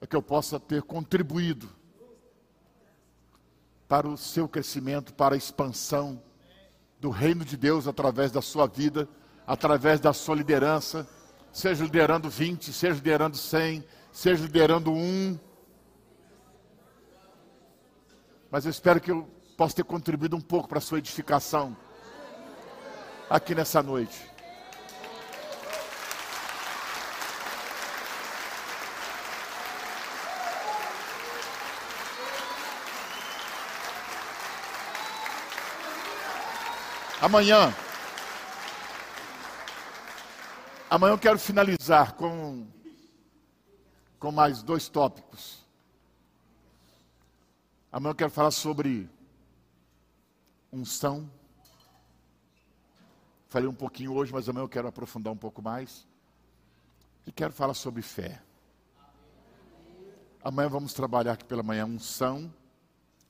[0.00, 1.68] é que eu possa ter contribuído
[3.86, 6.22] para o seu crescimento, para a expansão
[7.00, 9.08] do reino de Deus através da sua vida,
[9.46, 11.08] através da sua liderança,
[11.52, 15.38] seja liderando 20, seja liderando 100, seja liderando um.
[18.50, 21.76] Mas eu espero que eu possa ter contribuído um pouco para a sua edificação
[23.28, 24.26] aqui nessa noite.
[37.20, 37.74] Amanhã.
[40.88, 42.66] Amanhã eu quero finalizar com,
[44.18, 45.67] com mais dois tópicos.
[47.90, 49.08] Amanhã eu quero falar sobre
[50.70, 51.30] unção.
[53.48, 56.06] Falei um pouquinho hoje, mas amanhã eu quero aprofundar um pouco mais.
[57.26, 58.42] E quero falar sobre fé.
[60.42, 62.52] Amanhã vamos trabalhar aqui pela manhã unção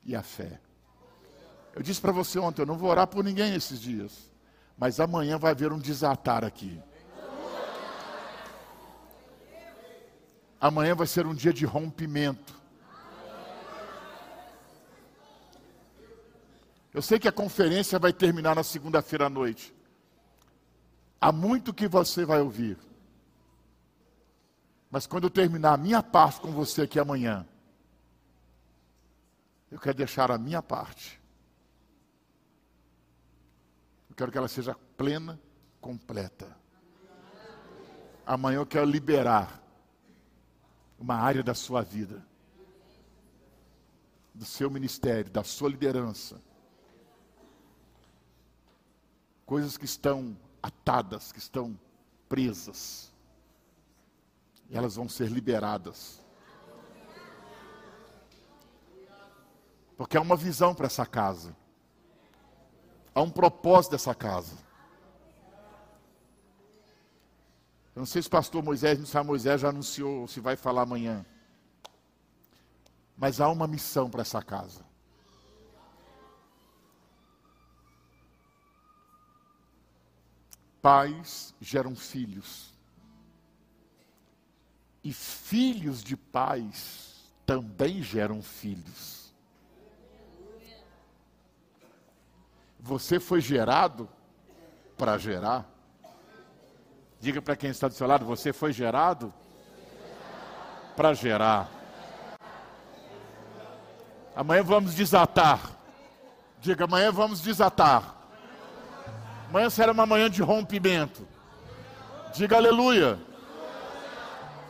[0.05, 0.61] e a fé.
[1.75, 4.33] Eu disse para você ontem, eu não vou orar por ninguém esses dias.
[4.77, 6.81] Mas amanhã vai haver um desatar aqui.
[10.61, 12.59] Amanhã vai ser um dia de rompimento.
[16.99, 19.73] Eu sei que a conferência vai terminar na segunda-feira à noite.
[21.21, 22.77] Há muito que você vai ouvir.
[24.91, 27.47] Mas quando eu terminar a minha parte com você aqui amanhã,
[29.71, 31.19] eu quero deixar a minha parte
[34.19, 35.41] quero que ela seja plena,
[35.81, 36.57] completa.
[38.27, 39.63] Amanhã eu quero liberar
[40.99, 42.21] uma área da sua vida,
[44.35, 46.48] do seu ministério, da sua liderança.
[49.49, 51.75] Coisas que estão atadas, que estão
[52.29, 53.11] presas.
[54.69, 56.21] E elas vão ser liberadas.
[59.97, 61.57] Porque há uma visão para essa casa.
[63.15, 64.55] Há um propósito dessa casa.
[67.97, 71.25] Eu não sei se o pastor Moisés, sabe, Moisés já anunciou se vai falar amanhã.
[73.17, 74.88] Mas há uma missão para essa casa.
[80.89, 82.73] Pais geram filhos.
[85.05, 89.31] E filhos de pais também geram filhos.
[92.81, 94.09] Você foi gerado
[94.97, 95.69] para gerar.
[97.21, 99.31] Diga para quem está do seu lado: você foi gerado
[100.97, 101.71] para gerar.
[104.35, 105.71] Amanhã vamos desatar.
[106.63, 108.18] Diga, amanhã vamos desatar
[109.49, 111.27] Amanhã será uma manhã de rompimento.
[112.35, 113.19] Diga aleluia.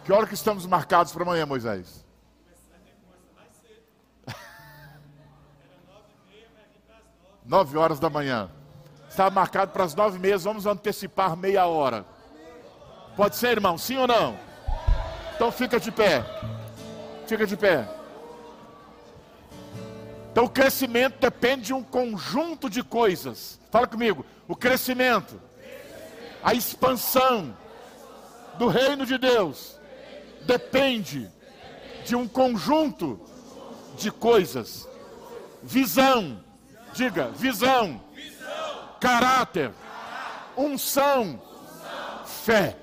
[0.05, 2.07] Que hora que estamos marcados para amanhã, Moisés?
[7.45, 8.49] Nove horas da manhã.
[9.09, 12.07] Está marcado para as nove e meia, vamos antecipar meia hora.
[13.17, 13.77] Pode ser, irmão?
[13.77, 14.39] Sim ou não?
[15.35, 16.25] Então fica de pé.
[17.27, 17.98] Fica de pé.
[20.39, 23.59] Então o crescimento depende de um conjunto de coisas.
[23.73, 24.25] Fala comigo.
[24.47, 25.43] O crescimento,
[26.45, 27.57] a expansão
[28.57, 29.81] do reino de Deus
[30.43, 31.29] depende
[32.05, 33.21] de um conjunto
[33.97, 34.89] de coisas.
[35.61, 36.39] Visão,
[36.93, 38.01] diga, visão,
[39.01, 39.73] caráter,
[40.57, 41.43] unção,
[42.45, 42.77] fé.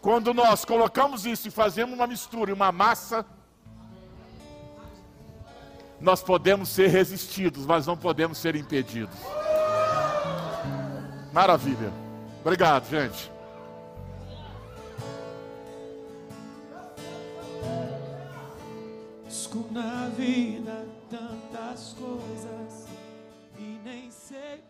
[0.00, 3.22] Quando nós colocamos isso e fazemos uma mistura uma massa,
[6.06, 9.18] nós podemos ser resistidos, mas não podemos ser impedidos.
[11.32, 11.92] Maravilha.
[12.42, 13.34] Obrigado, gente.
[19.70, 22.86] na vida tantas coisas
[23.58, 24.62] e nem sei.